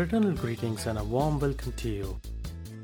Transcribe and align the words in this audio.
fraternal 0.00 0.32
greetings 0.32 0.86
and 0.86 0.98
a 0.98 1.04
warm 1.04 1.38
welcome 1.38 1.72
to 1.72 1.90
you. 1.90 2.18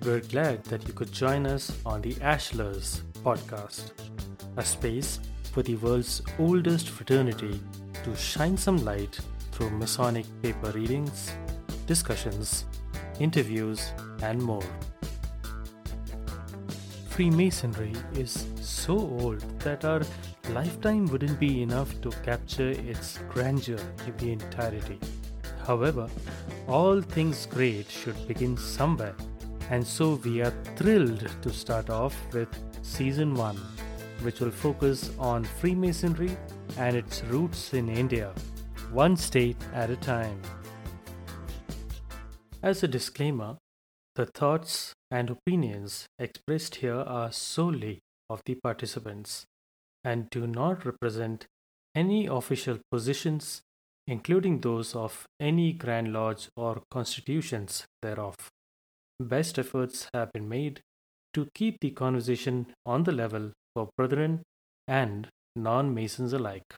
We're 0.04 0.20
glad 0.20 0.62
that 0.64 0.86
you 0.86 0.92
could 0.92 1.10
join 1.10 1.46
us 1.46 1.72
on 1.86 2.02
the 2.02 2.12
Ashlars 2.16 3.00
podcast, 3.24 3.92
a 4.58 4.62
space 4.62 5.18
for 5.50 5.62
the 5.62 5.76
world's 5.76 6.20
oldest 6.38 6.90
fraternity 6.90 7.58
to 8.04 8.14
shine 8.16 8.58
some 8.58 8.84
light 8.84 9.18
through 9.52 9.70
Masonic 9.70 10.26
paper 10.42 10.70
readings, 10.72 11.32
discussions, 11.86 12.66
interviews, 13.18 13.92
and 14.20 14.42
more. 14.42 14.68
Freemasonry 17.08 17.94
is 18.12 18.46
so 18.60 18.92
old 18.92 19.40
that 19.60 19.86
our 19.86 20.02
lifetime 20.50 21.06
wouldn't 21.06 21.40
be 21.40 21.62
enough 21.62 21.98
to 22.02 22.10
capture 22.22 22.68
its 22.68 23.20
grandeur 23.30 23.80
in 24.06 24.14
the 24.18 24.32
entirety. 24.32 24.98
However, 25.66 26.08
all 26.68 27.00
things 27.00 27.46
great 27.46 27.90
should 27.90 28.28
begin 28.28 28.56
somewhere, 28.56 29.16
and 29.68 29.84
so 29.84 30.14
we 30.24 30.40
are 30.40 30.52
thrilled 30.76 31.28
to 31.42 31.52
start 31.52 31.90
off 31.90 32.14
with 32.32 32.48
Season 32.82 33.34
1, 33.34 33.56
which 34.22 34.38
will 34.38 34.52
focus 34.52 35.10
on 35.18 35.42
Freemasonry 35.42 36.36
and 36.78 36.96
its 36.96 37.24
roots 37.24 37.74
in 37.74 37.88
India, 37.88 38.32
one 38.92 39.16
state 39.16 39.56
at 39.74 39.90
a 39.90 39.96
time. 39.96 40.40
As 42.62 42.82
a 42.84 42.88
disclaimer, 42.88 43.58
the 44.14 44.26
thoughts 44.26 44.92
and 45.10 45.30
opinions 45.30 46.06
expressed 46.18 46.76
here 46.76 46.94
are 46.94 47.32
solely 47.32 47.98
of 48.30 48.40
the 48.46 48.54
participants 48.54 49.44
and 50.04 50.30
do 50.30 50.46
not 50.46 50.84
represent 50.84 51.46
any 51.94 52.26
official 52.26 52.78
positions 52.90 53.62
including 54.06 54.60
those 54.60 54.94
of 54.94 55.26
any 55.40 55.72
Grand 55.72 56.12
Lodge 56.12 56.48
or 56.56 56.82
constitutions 56.90 57.84
thereof. 58.02 58.36
Best 59.18 59.58
efforts 59.58 60.08
have 60.14 60.32
been 60.32 60.48
made 60.48 60.80
to 61.34 61.48
keep 61.54 61.80
the 61.80 61.90
conversation 61.90 62.66
on 62.84 63.02
the 63.02 63.12
level 63.12 63.50
for 63.74 63.88
brethren 63.96 64.42
and 64.86 65.28
non 65.56 65.92
Masons 65.92 66.32
alike. 66.32 66.74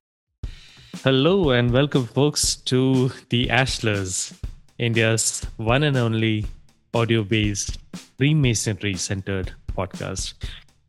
Hello 1.03 1.51
and 1.51 1.71
welcome, 1.71 2.07
folks, 2.07 2.57
to 2.57 3.11
the 3.29 3.49
Ashlars, 3.49 4.33
India's 4.79 5.47
one 5.57 5.83
and 5.83 5.97
only 5.97 6.47
audio 6.95 7.23
based 7.23 7.79
Freemasonry 8.17 8.95
centered 8.95 9.53
podcast. 9.77 10.33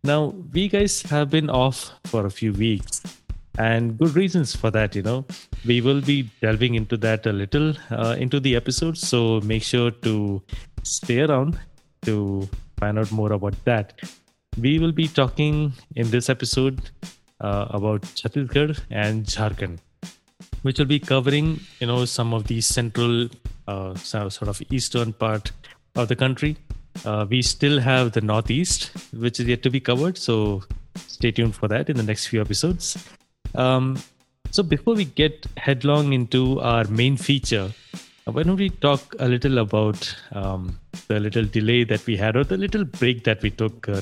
Now, 0.03 0.33
we 0.53 0.69
guys 0.69 1.01
have 1.03 1.29
been 1.29 1.49
off 1.49 1.91
for 2.05 2.25
a 2.25 2.31
few 2.31 2.53
weeks 2.53 3.18
and 3.59 3.97
good 3.97 4.15
reasons 4.15 4.55
for 4.55 4.71
that 4.71 4.95
you 4.95 5.03
know. 5.03 5.25
We 5.65 5.81
will 5.81 6.01
be 6.01 6.29
delving 6.41 6.75
into 6.75 6.97
that 6.97 7.25
a 7.25 7.33
little 7.33 7.73
uh, 7.91 8.15
into 8.17 8.39
the 8.39 8.55
episode. 8.55 8.97
So 8.97 9.41
make 9.41 9.63
sure 9.63 9.91
to 9.91 10.41
stay 10.83 11.19
around 11.19 11.59
to 12.03 12.47
find 12.77 12.97
out 12.97 13.11
more 13.11 13.33
about 13.33 13.55
that. 13.65 13.99
We 14.57 14.79
will 14.79 14.93
be 14.93 15.07
talking 15.07 15.73
in 15.95 16.09
this 16.09 16.29
episode 16.29 16.89
uh, 17.41 17.67
about 17.69 18.01
chhattisgarh 18.01 18.79
and 18.89 19.25
jharkhand 19.25 19.79
which 20.61 20.77
will 20.77 20.85
be 20.85 20.99
covering 20.99 21.59
you 21.79 21.87
know 21.87 22.03
some 22.05 22.33
of 22.33 22.47
the 22.47 22.59
central 22.59 23.29
uh, 23.67 23.95
sort 23.95 24.41
of 24.41 24.61
eastern 24.71 25.13
part 25.13 25.51
of 25.95 26.07
the 26.07 26.15
country. 26.15 26.57
Uh, 27.05 27.25
we 27.29 27.41
still 27.41 27.79
have 27.79 28.13
the 28.13 28.21
northeast 28.21 28.91
which 29.13 29.39
is 29.39 29.47
yet 29.47 29.61
to 29.63 29.69
be 29.69 29.79
covered. 29.79 30.17
So 30.17 30.63
stay 30.95 31.31
tuned 31.31 31.55
for 31.55 31.67
that 31.67 31.89
in 31.89 31.97
the 31.97 32.03
next 32.03 32.27
few 32.27 32.41
episodes 32.41 32.97
um, 33.55 33.97
so 34.51 34.63
before 34.63 34.95
we 34.95 35.05
get 35.05 35.45
headlong 35.57 36.13
into 36.13 36.59
our 36.61 36.85
main 36.85 37.17
feature, 37.17 37.71
uh, 38.27 38.31
why 38.31 38.43
don't 38.43 38.57
we 38.57 38.69
talk 38.69 39.15
a 39.19 39.27
little 39.27 39.59
about 39.59 40.15
um, 40.31 40.79
the 41.07 41.19
little 41.19 41.45
delay 41.45 41.83
that 41.83 42.05
we 42.05 42.17
had 42.17 42.35
or 42.35 42.43
the 42.43 42.57
little 42.57 42.83
break 42.83 43.23
that 43.25 43.41
we 43.41 43.51
took, 43.51 43.87
uh? 43.87 44.01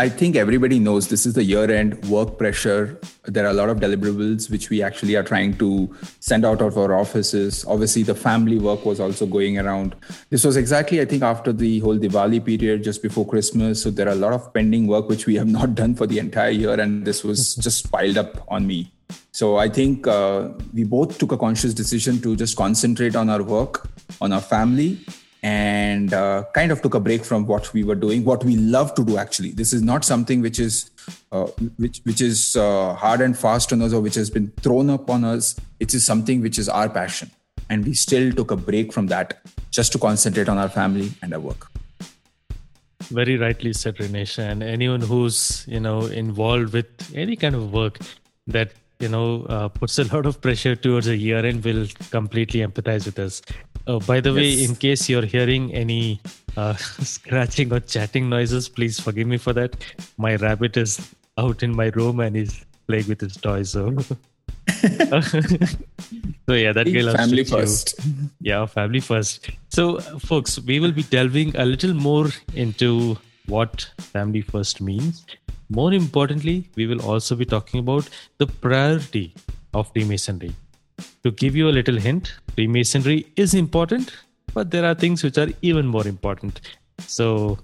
I 0.00 0.08
think 0.08 0.36
everybody 0.36 0.78
knows 0.78 1.08
this 1.08 1.26
is 1.26 1.34
the 1.34 1.42
year 1.42 1.68
end 1.68 2.04
work 2.08 2.38
pressure. 2.38 3.00
There 3.24 3.44
are 3.44 3.50
a 3.50 3.52
lot 3.52 3.68
of 3.68 3.78
deliverables 3.78 4.48
which 4.48 4.70
we 4.70 4.80
actually 4.80 5.16
are 5.16 5.24
trying 5.24 5.58
to 5.58 5.92
send 6.20 6.44
out 6.44 6.62
of 6.62 6.78
our 6.78 6.94
offices. 6.94 7.64
Obviously, 7.66 8.04
the 8.04 8.14
family 8.14 8.60
work 8.60 8.84
was 8.84 9.00
also 9.00 9.26
going 9.26 9.58
around. 9.58 9.96
This 10.30 10.44
was 10.44 10.56
exactly, 10.56 11.00
I 11.00 11.04
think, 11.04 11.24
after 11.24 11.52
the 11.52 11.80
whole 11.80 11.98
Diwali 11.98 12.44
period, 12.44 12.84
just 12.84 13.02
before 13.02 13.26
Christmas. 13.26 13.82
So 13.82 13.90
there 13.90 14.06
are 14.06 14.12
a 14.12 14.22
lot 14.26 14.32
of 14.32 14.54
pending 14.54 14.86
work 14.86 15.08
which 15.08 15.26
we 15.26 15.34
have 15.34 15.48
not 15.58 15.74
done 15.74 15.96
for 15.96 16.06
the 16.06 16.20
entire 16.20 16.50
year. 16.50 16.78
And 16.78 17.04
this 17.04 17.24
was 17.24 17.56
just 17.66 17.90
piled 17.90 18.18
up 18.18 18.46
on 18.46 18.68
me. 18.68 18.92
So 19.32 19.56
I 19.56 19.68
think 19.68 20.06
uh, 20.06 20.50
we 20.72 20.84
both 20.84 21.18
took 21.18 21.32
a 21.32 21.36
conscious 21.36 21.74
decision 21.74 22.20
to 22.20 22.36
just 22.36 22.56
concentrate 22.56 23.16
on 23.16 23.28
our 23.28 23.42
work, 23.42 23.90
on 24.20 24.32
our 24.32 24.40
family, 24.40 25.00
and 25.42 26.12
uh, 26.12 26.44
kind 26.52 26.72
of 26.72 26.82
took 26.82 26.94
a 26.94 27.00
break 27.00 27.24
from 27.24 27.46
what 27.46 27.72
we 27.72 27.84
were 27.84 27.94
doing 27.94 28.24
what 28.24 28.44
we 28.44 28.56
love 28.56 28.94
to 28.94 29.04
do 29.04 29.18
actually. 29.18 29.52
This 29.52 29.72
is 29.72 29.82
not 29.82 30.04
something 30.04 30.40
which 30.40 30.58
is 30.58 30.90
uh, 31.32 31.46
which 31.76 32.00
which 32.04 32.20
is 32.20 32.56
uh, 32.56 32.94
hard 32.94 33.20
and 33.20 33.38
fast 33.38 33.72
on 33.72 33.82
us 33.82 33.92
or 33.92 34.00
which 34.00 34.16
has 34.16 34.30
been 34.30 34.48
thrown 34.62 34.90
upon 34.90 35.24
us. 35.24 35.56
It 35.78 35.94
is 35.94 36.04
something 36.04 36.40
which 36.40 36.58
is 36.58 36.68
our 36.68 36.88
passion. 36.88 37.30
And 37.70 37.84
we 37.84 37.94
still 37.94 38.32
took 38.32 38.50
a 38.50 38.56
break 38.56 38.92
from 38.92 39.08
that 39.08 39.40
just 39.70 39.92
to 39.92 39.98
concentrate 39.98 40.48
on 40.48 40.58
our 40.58 40.68
family 40.68 41.12
and 41.22 41.34
our 41.34 41.40
work. 41.40 41.70
Very 43.10 43.36
rightly 43.36 43.72
said 43.72 43.96
Rinesh 43.96 44.38
and 44.38 44.62
anyone 44.62 45.00
who's 45.00 45.64
you 45.68 45.80
know 45.80 46.06
involved 46.06 46.72
with 46.72 46.86
any 47.14 47.36
kind 47.36 47.54
of 47.54 47.72
work 47.72 47.98
that 48.46 48.72
you 48.98 49.08
know 49.08 49.44
uh, 49.44 49.68
puts 49.68 49.98
a 49.98 50.04
lot 50.14 50.26
of 50.26 50.40
pressure 50.40 50.74
towards 50.74 51.06
a 51.06 51.16
year 51.16 51.44
end 51.44 51.64
will 51.64 51.86
completely 52.10 52.60
empathize 52.60 53.06
with 53.06 53.18
us 53.18 53.40
Oh, 53.88 54.00
by 54.00 54.20
the 54.20 54.32
yes. 54.32 54.36
way, 54.36 54.64
in 54.64 54.76
case 54.76 55.08
you're 55.08 55.24
hearing 55.24 55.72
any 55.72 56.20
uh, 56.58 56.74
scratching 56.76 57.72
or 57.72 57.80
chatting 57.80 58.28
noises, 58.28 58.68
please 58.68 59.00
forgive 59.00 59.26
me 59.26 59.38
for 59.38 59.54
that. 59.54 59.76
My 60.18 60.36
rabbit 60.36 60.76
is 60.76 61.14
out 61.38 61.62
in 61.62 61.74
my 61.74 61.86
room 61.86 62.20
and 62.20 62.36
he's 62.36 62.66
playing 62.86 63.08
with 63.08 63.22
his 63.22 63.38
toys. 63.38 63.70
So, 63.70 63.96
so 63.98 64.12
yeah, 66.52 66.72
that 66.72 66.92
guy 66.92 67.16
family 67.16 67.44
first. 67.44 67.94
You. 68.04 68.12
Yeah, 68.40 68.66
family 68.66 69.00
first. 69.00 69.48
So, 69.70 70.00
folks, 70.00 70.58
we 70.60 70.80
will 70.80 70.92
be 70.92 71.04
delving 71.04 71.56
a 71.56 71.64
little 71.64 71.94
more 71.94 72.28
into 72.54 73.16
what 73.46 73.90
family 73.98 74.42
first 74.42 74.82
means. 74.82 75.24
More 75.70 75.94
importantly, 75.94 76.68
we 76.76 76.86
will 76.86 77.00
also 77.00 77.34
be 77.36 77.46
talking 77.46 77.80
about 77.80 78.06
the 78.36 78.46
priority 78.46 79.34
of 79.72 79.90
Freemasonry. 79.92 80.54
To 81.22 81.30
give 81.30 81.56
you 81.56 81.68
a 81.68 81.74
little 81.78 81.96
hint, 81.96 82.34
Freemasonry 82.58 83.24
is 83.36 83.54
important, 83.54 84.12
but 84.52 84.72
there 84.72 84.84
are 84.84 84.92
things 84.92 85.22
which 85.22 85.38
are 85.38 85.46
even 85.62 85.86
more 85.86 86.08
important. 86.08 86.60
So, 87.06 87.56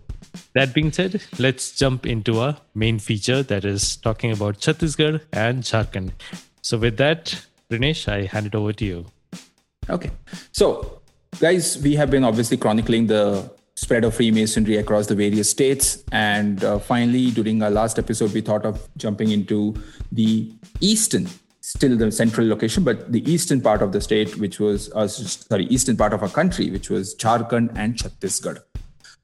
that 0.53 0.73
being 0.73 0.93
said, 0.93 1.21
let's 1.41 1.73
jump 1.73 2.07
into 2.07 2.39
our 2.39 2.57
main 2.77 3.01
feature 3.01 3.43
that 3.43 3.65
is 3.65 3.97
talking 3.97 4.31
about 4.31 4.61
Chhattisgarh 4.61 5.21
and 5.33 5.65
Jharkhand. 5.65 6.13
So, 6.63 6.79
with 6.79 6.97
that, 6.99 7.45
Rinesh, 7.73 8.07
I 8.07 8.27
hand 8.27 8.47
it 8.47 8.55
over 8.55 8.73
to 8.73 8.85
you. 8.85 9.07
Okay. 9.91 10.13
So, 10.53 11.01
guys, 11.41 11.77
we 11.83 11.97
have 11.97 12.13
been 12.13 12.23
obviously 12.23 12.57
chronicling 12.57 13.09
the 13.09 13.51
spread 13.75 14.05
of 14.05 14.15
Freemasonry 14.15 14.77
across 14.77 15.09
the 15.09 15.17
various 15.17 15.51
states. 15.51 16.05
And 16.13 16.63
uh, 16.63 16.79
finally, 16.79 17.33
during 17.33 17.65
our 17.65 17.71
last 17.71 17.99
episode, 17.99 18.33
we 18.33 18.43
thought 18.43 18.65
of 18.65 18.89
jumping 18.97 19.33
into 19.33 19.75
the 20.13 20.53
eastern 20.81 21.27
still 21.65 21.97
the 21.97 22.13
central 22.13 22.47
location, 22.47 22.85
but 22.85 23.11
the 23.11 23.23
eastern 23.31 23.59
part 23.59 23.81
of 23.81 23.93
the 23.93 24.01
state, 24.01 24.37
which 24.37 24.61
was, 24.61 24.93
uh, 24.93 25.09
sorry, 25.09 25.65
eastern 25.77 25.97
part 25.97 26.13
of 26.13 26.23
our 26.23 26.29
country, 26.29 26.71
which 26.71 26.91
was 26.91 27.15
Jharkhand 27.15 27.73
and 27.75 27.97
Chhattisgarh. 27.97 28.59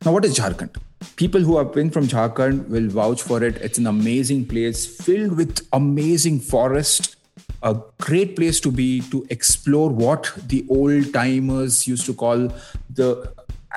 Now, 0.06 0.12
what 0.12 0.24
is 0.24 0.38
Jharkhand? 0.38 0.76
People 1.16 1.42
who 1.42 1.58
have 1.58 1.74
been 1.74 1.90
from 1.90 2.06
Jharkhand 2.08 2.68
will 2.68 2.88
vouch 2.88 3.20
for 3.20 3.44
it. 3.44 3.56
It's 3.56 3.76
an 3.76 3.86
amazing 3.86 4.46
place 4.46 4.86
filled 4.86 5.36
with 5.36 5.66
amazing 5.74 6.40
forest, 6.40 7.16
a 7.62 7.76
great 8.00 8.36
place 8.36 8.58
to 8.60 8.72
be 8.72 9.02
to 9.10 9.26
explore 9.28 9.90
what 9.90 10.32
the 10.46 10.64
old 10.70 11.12
timers 11.12 11.86
used 11.86 12.06
to 12.06 12.14
call 12.14 12.48
the. 12.88 13.34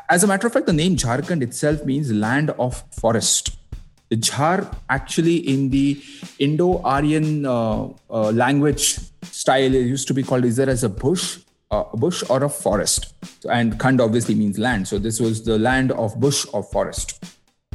As 0.09 0.23
a 0.23 0.27
matter 0.27 0.47
of 0.47 0.53
fact, 0.53 0.67
the 0.67 0.73
name 0.73 0.95
Jharkhand 0.95 1.41
itself 1.41 1.83
means 1.83 2.13
land 2.13 2.51
of 2.51 2.81
forest 2.93 3.57
the 4.13 4.19
Jhar 4.29 4.75
actually 4.89 5.37
in 5.37 5.69
the 5.69 5.99
Indo-Aryan 6.37 7.45
uh, 7.45 7.87
uh, 8.09 8.31
language 8.31 8.99
style 9.23 9.73
it 9.73 9.87
used 9.87 10.07
to 10.09 10.13
be 10.13 10.21
called 10.21 10.45
either 10.45 10.69
as 10.69 10.83
a 10.83 10.89
bush, 10.89 11.39
uh, 11.71 11.83
a 11.91 11.97
bush 11.97 12.23
or 12.29 12.43
a 12.43 12.49
forest. 12.49 13.13
And 13.49 13.79
Khand 13.79 13.99
obviously 13.99 14.35
means 14.35 14.59
land. 14.59 14.87
So 14.87 14.99
this 14.99 15.19
was 15.19 15.45
the 15.45 15.57
land 15.57 15.91
of 15.93 16.19
bush 16.19 16.45
or 16.53 16.61
forest. 16.61 17.25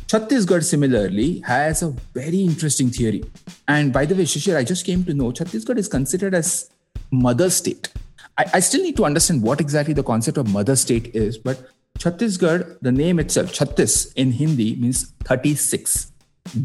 Chhattisgarh 0.06 0.62
similarly 0.64 1.40
has 1.40 1.82
a 1.82 1.90
very 2.14 2.42
interesting 2.42 2.90
theory. 2.90 3.24
And 3.66 3.92
by 3.92 4.06
the 4.06 4.14
way, 4.14 4.22
Shishir, 4.22 4.56
I 4.56 4.62
just 4.62 4.86
came 4.86 5.04
to 5.04 5.14
know 5.14 5.32
Chhattisgarh 5.32 5.76
is 5.76 5.88
considered 5.88 6.34
as 6.34 6.70
mother 7.10 7.50
state. 7.50 7.92
I, 8.38 8.44
I 8.54 8.60
still 8.60 8.82
need 8.82 8.96
to 8.96 9.04
understand 9.04 9.42
what 9.42 9.60
exactly 9.60 9.92
the 9.92 10.04
concept 10.04 10.38
of 10.38 10.48
mother 10.52 10.76
state 10.76 11.14
is, 11.16 11.36
but 11.36 11.68
Chhattisgarh, 11.98 12.78
the 12.80 12.92
name 12.92 13.18
itself, 13.18 13.52
Chhattis 13.52 14.12
in 14.14 14.30
Hindi 14.30 14.76
means 14.76 15.10
36. 15.24 16.07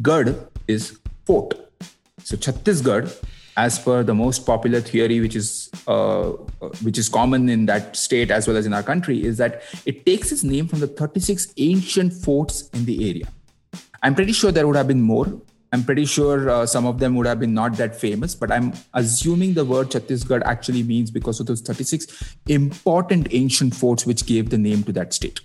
Gad 0.01 0.47
is 0.68 0.97
fort. 1.25 1.56
So 2.24 2.38
Chhattisgarh 2.38 3.24
as 3.56 3.77
per 3.77 4.03
the 4.03 4.13
most 4.13 4.45
popular 4.45 4.81
theory, 4.81 5.19
which 5.19 5.35
is 5.35 5.69
uh, 5.88 6.31
which 6.81 6.97
is 6.97 7.09
common 7.09 7.50
in 7.50 7.65
that 7.68 7.95
state 7.95 8.31
as 8.31 8.47
well 8.47 8.57
as 8.57 8.65
in 8.65 8.74
our 8.74 8.83
country, 8.83 9.24
is 9.24 9.38
that 9.38 9.62
it 9.85 10.06
takes 10.06 10.31
its 10.31 10.44
name 10.44 10.68
from 10.68 10.80
the 10.80 10.88
36 10.88 11.53
ancient 11.57 12.13
forts 12.13 12.69
in 12.69 12.85
the 12.85 13.09
area. 13.09 13.27
I'm 14.01 14.15
pretty 14.15 14.33
sure 14.33 14.51
there 14.51 14.68
would 14.68 14.75
have 14.75 14.88
been 14.88 15.01
more. 15.01 15.27
I'm 15.71 15.83
pretty 15.83 16.06
sure 16.06 16.50
uh, 16.50 16.65
some 16.68 16.86
of 16.86 17.00
them 17.00 17.15
would 17.15 17.25
have 17.25 17.39
been 17.39 17.53
not 17.53 17.77
that 17.77 17.95
famous, 18.00 18.36
but 18.36 18.51
I'm 18.51 18.74
assuming 18.94 19.56
the 19.56 19.65
word 19.65 19.89
Chhattisgarh 19.89 20.44
actually 20.45 20.83
means 20.83 21.09
because 21.09 21.39
of 21.39 21.47
those 21.47 21.62
36 21.62 22.36
important 22.47 23.27
ancient 23.31 23.75
forts 23.75 24.06
which 24.06 24.25
gave 24.27 24.51
the 24.51 24.57
name 24.57 24.83
to 24.83 24.91
that 24.91 25.13
state. 25.13 25.39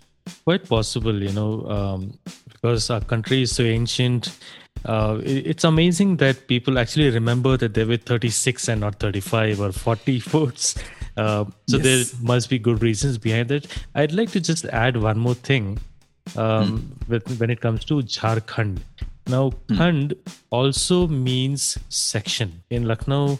Quite 0.45 0.69
possible, 0.69 1.23
you 1.23 1.33
know, 1.33 1.67
um, 1.67 2.19
because 2.61 2.91
our 2.91 3.01
country 3.01 3.43
is 3.43 3.55
so 3.55 3.63
ancient 3.63 4.39
uh, 4.85 5.21
it's 5.25 5.65
amazing 5.65 6.17
that 6.19 6.47
people 6.47 6.79
actually 6.79 7.11
remember 7.11 7.57
that 7.57 7.75
there 7.75 7.87
were 7.87 7.97
36 7.97 8.69
and 8.69 8.81
not 8.81 9.01
35 9.01 9.61
or 9.61 9.73
40 9.73 10.19
votes. 10.21 10.77
Uh, 11.17 11.45
so 11.69 11.79
yes. 11.79 11.83
there 11.83 12.21
must 12.23 12.49
be 12.49 12.59
good 12.59 12.83
reasons 12.83 13.19
behind 13.19 13.51
it. 13.51 13.67
I'd 13.95 14.13
like 14.13 14.31
to 14.33 14.41
just 14.41 14.65
add 14.67 14.97
one 14.97 15.19
more 15.19 15.35
thing 15.35 15.79
um, 16.37 16.79
mm. 16.79 17.09
with, 17.09 17.41
when 17.41 17.51
it 17.51 17.61
comes 17.61 17.85
to 17.87 17.95
Jharkhand. 17.95 18.81
Now, 19.27 19.51
mm. 19.69 19.77
Khand 19.77 20.17
also 20.51 21.07
means 21.07 21.77
section. 21.89 22.63
In 22.71 22.87
Lucknow, 22.87 23.39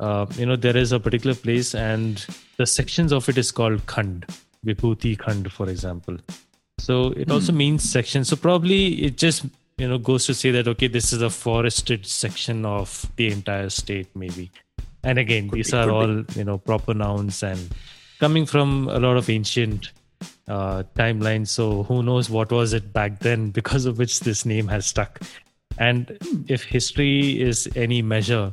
uh, 0.00 0.26
you 0.36 0.46
know, 0.46 0.56
there 0.56 0.76
is 0.76 0.92
a 0.92 0.98
particular 0.98 1.36
place 1.36 1.74
and 1.74 2.24
the 2.56 2.66
sections 2.66 3.12
of 3.12 3.28
it 3.28 3.38
is 3.38 3.52
called 3.52 3.86
Khand, 3.86 4.28
Vibhuti 4.66 5.16
Khand, 5.16 5.50
for 5.50 5.68
example. 5.68 6.18
So 6.82 7.12
it 7.12 7.28
mm. 7.28 7.32
also 7.32 7.52
means 7.52 7.88
section. 7.88 8.24
So 8.24 8.34
probably 8.34 9.04
it 9.04 9.16
just 9.16 9.44
you 9.78 9.88
know 9.88 9.98
goes 9.98 10.26
to 10.26 10.34
say 10.34 10.50
that 10.50 10.68
okay 10.68 10.88
this 10.88 11.12
is 11.12 11.22
a 11.22 11.30
forested 11.30 12.06
section 12.06 12.66
of 12.66 13.06
the 13.16 13.28
entire 13.30 13.70
state 13.70 14.08
maybe 14.14 14.50
and 15.02 15.18
again 15.18 15.48
could 15.48 15.58
these 15.58 15.70
be, 15.70 15.76
are 15.76 15.90
all 15.90 16.22
be. 16.22 16.40
you 16.40 16.44
know 16.44 16.58
proper 16.58 16.94
nouns 16.94 17.42
and 17.42 17.70
coming 18.20 18.44
from 18.44 18.88
a 18.88 18.98
lot 18.98 19.16
of 19.16 19.30
ancient 19.30 19.90
uh, 20.48 20.82
timelines 20.94 21.48
so 21.48 21.84
who 21.84 22.02
knows 22.02 22.28
what 22.28 22.52
was 22.52 22.74
it 22.74 22.92
back 22.92 23.18
then 23.20 23.50
because 23.60 23.86
of 23.86 23.98
which 23.98 24.20
this 24.20 24.44
name 24.44 24.68
has 24.68 24.84
stuck 24.86 25.20
and 25.78 26.18
if 26.48 26.62
history 26.62 27.40
is 27.40 27.68
any 27.74 28.02
measure 28.02 28.52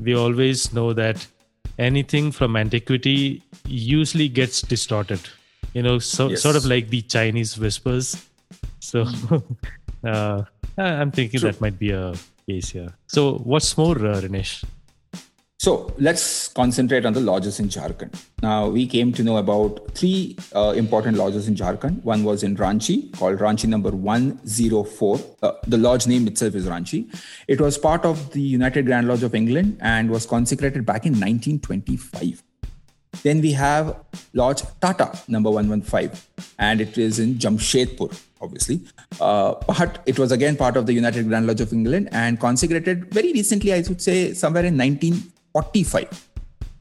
we 0.00 0.14
always 0.16 0.72
know 0.74 0.92
that 0.92 1.26
anything 1.78 2.32
from 2.32 2.56
antiquity 2.56 3.42
usually 3.66 4.28
gets 4.28 4.60
distorted 4.62 5.20
you 5.76 5.82
know 5.86 5.98
so 5.98 6.28
yes. 6.30 6.42
sort 6.46 6.56
of 6.60 6.64
like 6.74 6.88
the 6.96 7.02
chinese 7.14 7.58
whispers 7.58 8.08
so 8.80 9.04
uh, 10.04 10.42
I'm 10.78 11.10
thinking 11.10 11.40
that 11.40 11.60
might 11.60 11.78
be 11.78 11.90
a 11.90 12.14
case 12.48 12.70
here. 12.70 12.94
So, 13.06 13.38
what's 13.38 13.76
more, 13.76 13.96
uh, 13.96 14.20
Rinesh? 14.20 14.64
So 15.58 15.92
let's 15.98 16.48
concentrate 16.48 17.06
on 17.06 17.14
the 17.14 17.20
lodges 17.20 17.58
in 17.58 17.68
Jharkhand. 17.68 18.14
Now 18.42 18.68
we 18.68 18.86
came 18.86 19.12
to 19.14 19.22
know 19.24 19.38
about 19.38 19.90
three 19.94 20.36
uh, 20.54 20.74
important 20.76 21.16
lodges 21.16 21.48
in 21.48 21.56
Jharkhand. 21.56 22.04
One 22.04 22.24
was 22.24 22.42
in 22.42 22.56
Ranchi, 22.56 23.10
called 23.16 23.38
Ranchi 23.38 23.66
number 23.66 23.90
104. 23.90 25.20
Uh, 25.42 25.52
the 25.66 25.78
lodge 25.78 26.06
name 26.06 26.26
itself 26.28 26.54
is 26.54 26.66
Ranchi. 26.66 27.12
It 27.48 27.60
was 27.60 27.78
part 27.78 28.04
of 28.04 28.32
the 28.32 28.40
United 28.40 28.84
Grand 28.84 29.08
Lodge 29.08 29.22
of 29.22 29.34
England 29.34 29.78
and 29.80 30.10
was 30.10 30.26
consecrated 30.26 30.84
back 30.84 31.06
in 31.06 31.14
1925. 31.14 32.42
Then 33.22 33.40
we 33.40 33.52
have 33.52 33.96
Lodge 34.34 34.62
Tata 34.80 35.18
number 35.28 35.50
115, 35.50 36.10
and 36.58 36.80
it 36.80 36.98
is 36.98 37.18
in 37.18 37.34
Jamshedpur 37.34 38.22
obviously. 38.40 38.80
Uh, 39.20 39.54
but 39.66 40.02
it 40.06 40.18
was 40.18 40.32
again 40.32 40.56
part 40.56 40.76
of 40.76 40.86
the 40.86 40.92
United 40.92 41.28
Grand 41.28 41.46
Lodge 41.46 41.60
of 41.60 41.72
England 41.72 42.08
and 42.12 42.38
consecrated 42.38 43.12
very 43.12 43.32
recently, 43.32 43.72
I 43.72 43.78
would 43.88 44.02
say, 44.02 44.34
somewhere 44.34 44.64
in 44.64 44.76
1945. 44.76 46.28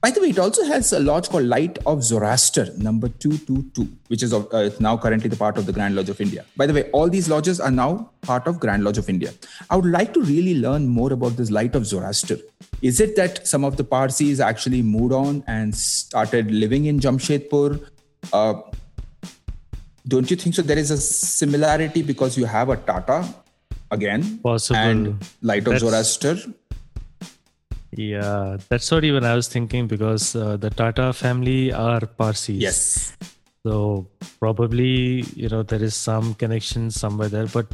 By 0.06 0.12
the 0.12 0.22
way, 0.22 0.30
it 0.30 0.38
also 0.38 0.63
has 0.66 0.94
a 0.94 1.00
lodge 1.00 1.30
called 1.30 1.46
Light 1.46 1.80
of 1.88 2.04
Zoroaster, 2.04 2.72
number 2.78 3.07
222, 3.10 3.88
which 4.07 4.22
is 4.22 4.34
uh, 4.34 4.69
now 4.80 4.96
currently 4.98 5.30
the 5.30 5.36
part 5.36 5.57
of 5.57 5.66
the 5.66 5.72
Grand 5.72 5.96
Lodge 5.96 6.10
of 6.10 6.22
India. 6.22 6.46
By 6.56 6.68
the 6.68 6.75
way, 6.75 6.92
all 6.92 7.10
these 7.10 7.28
lodges 7.28 7.60
are 7.60 7.72
now 7.72 8.12
part 8.22 8.46
of 8.46 8.60
Grand 8.60 8.84
Lodge 8.84 9.00
of 9.00 9.10
India. 9.10 9.34
I 9.68 9.75
would 9.78 9.88
like 9.88 10.13
to 10.13 10.22
really 10.22 10.60
learn 10.60 10.86
more 10.86 11.12
about 11.12 11.38
this 11.38 11.50
Light 11.50 11.74
of 11.74 11.88
Zoroaster. 11.88 12.38
Is 12.84 13.00
it 13.00 13.16
that 13.16 13.48
some 13.48 13.63
of 13.63 13.78
the 13.78 13.84
Parsis 13.84 14.40
actually 14.40 14.84
moved 14.84 15.12
on 15.12 15.44
and 15.48 15.75
started 15.75 16.51
living 16.51 16.86
in 16.86 17.00
Jamshedpur? 17.00 17.84
Uh, 18.31 18.62
don't 20.08 20.30
you 20.30 20.38
think 20.38 20.54
so? 20.54 20.62
There 20.62 20.78
is 20.78 20.92
a 20.92 20.98
similarity 20.98 22.04
because 22.04 22.38
you 22.38 22.46
have 22.46 22.69
a 22.69 22.78
Tata 22.78 23.28
again 23.90 24.38
Possible. 24.38 24.78
and 24.78 25.25
Light 25.42 25.66
of 25.66 25.74
that's, 25.74 25.84
Zoroaster. 25.84 26.38
Yeah, 27.97 28.57
that's 28.69 28.92
what 28.92 29.03
even 29.03 29.24
I 29.24 29.36
was 29.36 29.47
thinking 29.47 29.88
because 29.88 30.36
uh, 30.36 30.57
the 30.57 30.69
Tata 30.69 31.13
family 31.13 31.71
are 31.71 32.01
Parsis. 32.01 32.56
Yes. 32.56 33.18
So 33.65 34.06
probably 34.39 35.25
you 35.36 35.50
know 35.50 35.63
there 35.63 35.81
is 35.81 35.95
some 35.95 36.36
connection 36.36 36.92
somewhere 36.92 37.30
there, 37.30 37.47
but 37.47 37.65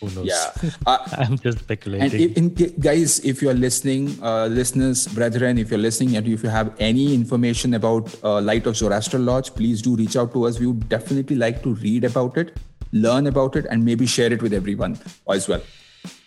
who 0.00 0.08
knows? 0.10 0.26
Yeah, 0.26 0.70
uh, 0.86 0.98
I'm 1.18 1.38
just 1.38 1.58
speculating. 1.60 2.36
And 2.36 2.60
in, 2.60 2.74
guys, 2.78 3.18
if 3.24 3.42
you're 3.42 3.54
listening, 3.54 4.16
uh, 4.22 4.46
listeners, 4.46 5.08
brethren, 5.08 5.58
if 5.58 5.70
you're 5.70 5.80
listening, 5.80 6.14
and 6.16 6.28
if 6.28 6.44
you 6.44 6.50
have 6.50 6.72
any 6.78 7.14
information 7.14 7.74
about 7.74 8.14
uh, 8.22 8.40
Light 8.40 8.66
of 8.66 8.76
Zoroaster 8.76 9.18
Lodge, 9.18 9.52
please 9.52 9.82
do 9.82 9.96
reach 9.96 10.14
out 10.14 10.32
to 10.34 10.46
us. 10.46 10.60
We 10.60 10.68
would 10.68 10.88
definitely 10.88 11.34
like 11.34 11.64
to 11.64 11.74
read 11.74 12.04
about 12.04 12.36
it, 12.36 12.56
learn 12.92 13.26
about 13.26 13.56
it, 13.56 13.66
and 13.70 13.84
maybe 13.84 14.06
share 14.06 14.32
it 14.32 14.42
with 14.42 14.52
everyone 14.52 15.00
as 15.28 15.48
well. 15.48 15.62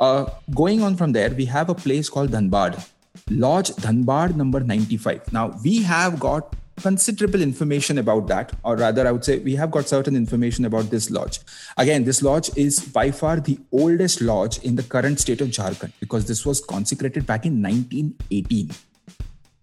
Uh, 0.02 0.26
going 0.54 0.82
on 0.82 0.98
from 0.98 1.14
there, 1.14 1.30
we 1.30 1.46
have 1.46 1.70
a 1.70 1.76
place 1.76 2.10
called 2.10 2.32
Dhanbad, 2.32 2.90
Lodge 3.30 3.72
Dhanbad 3.72 4.36
number 4.36 4.60
95. 4.60 5.32
Now 5.32 5.58
we 5.64 5.84
have 5.84 6.20
got 6.20 6.56
considerable 6.82 7.42
information 7.42 7.98
about 7.98 8.28
that, 8.28 8.52
or 8.64 8.76
rather, 8.76 9.08
I 9.08 9.12
would 9.12 9.24
say 9.24 9.40
we 9.40 9.56
have 9.56 9.72
got 9.72 9.88
certain 9.88 10.16
information 10.16 10.66
about 10.66 10.90
this 10.90 11.10
lodge. 11.12 11.40
Again, 11.78 12.04
this 12.04 12.22
lodge 12.22 12.50
is 12.58 12.80
by 12.80 13.12
far 13.12 13.40
the 13.40 13.60
oldest 13.72 14.22
lodge 14.22 14.58
in 14.60 14.76
the 14.76 14.84
current 14.84 15.20
state 15.20 15.42
of 15.42 15.50
Jharkhand 15.50 15.92
because 16.00 16.26
this 16.26 16.46
was 16.46 16.62
consecrated 16.62 17.26
back 17.26 17.46
in 17.46 17.62
1918. 17.62 18.72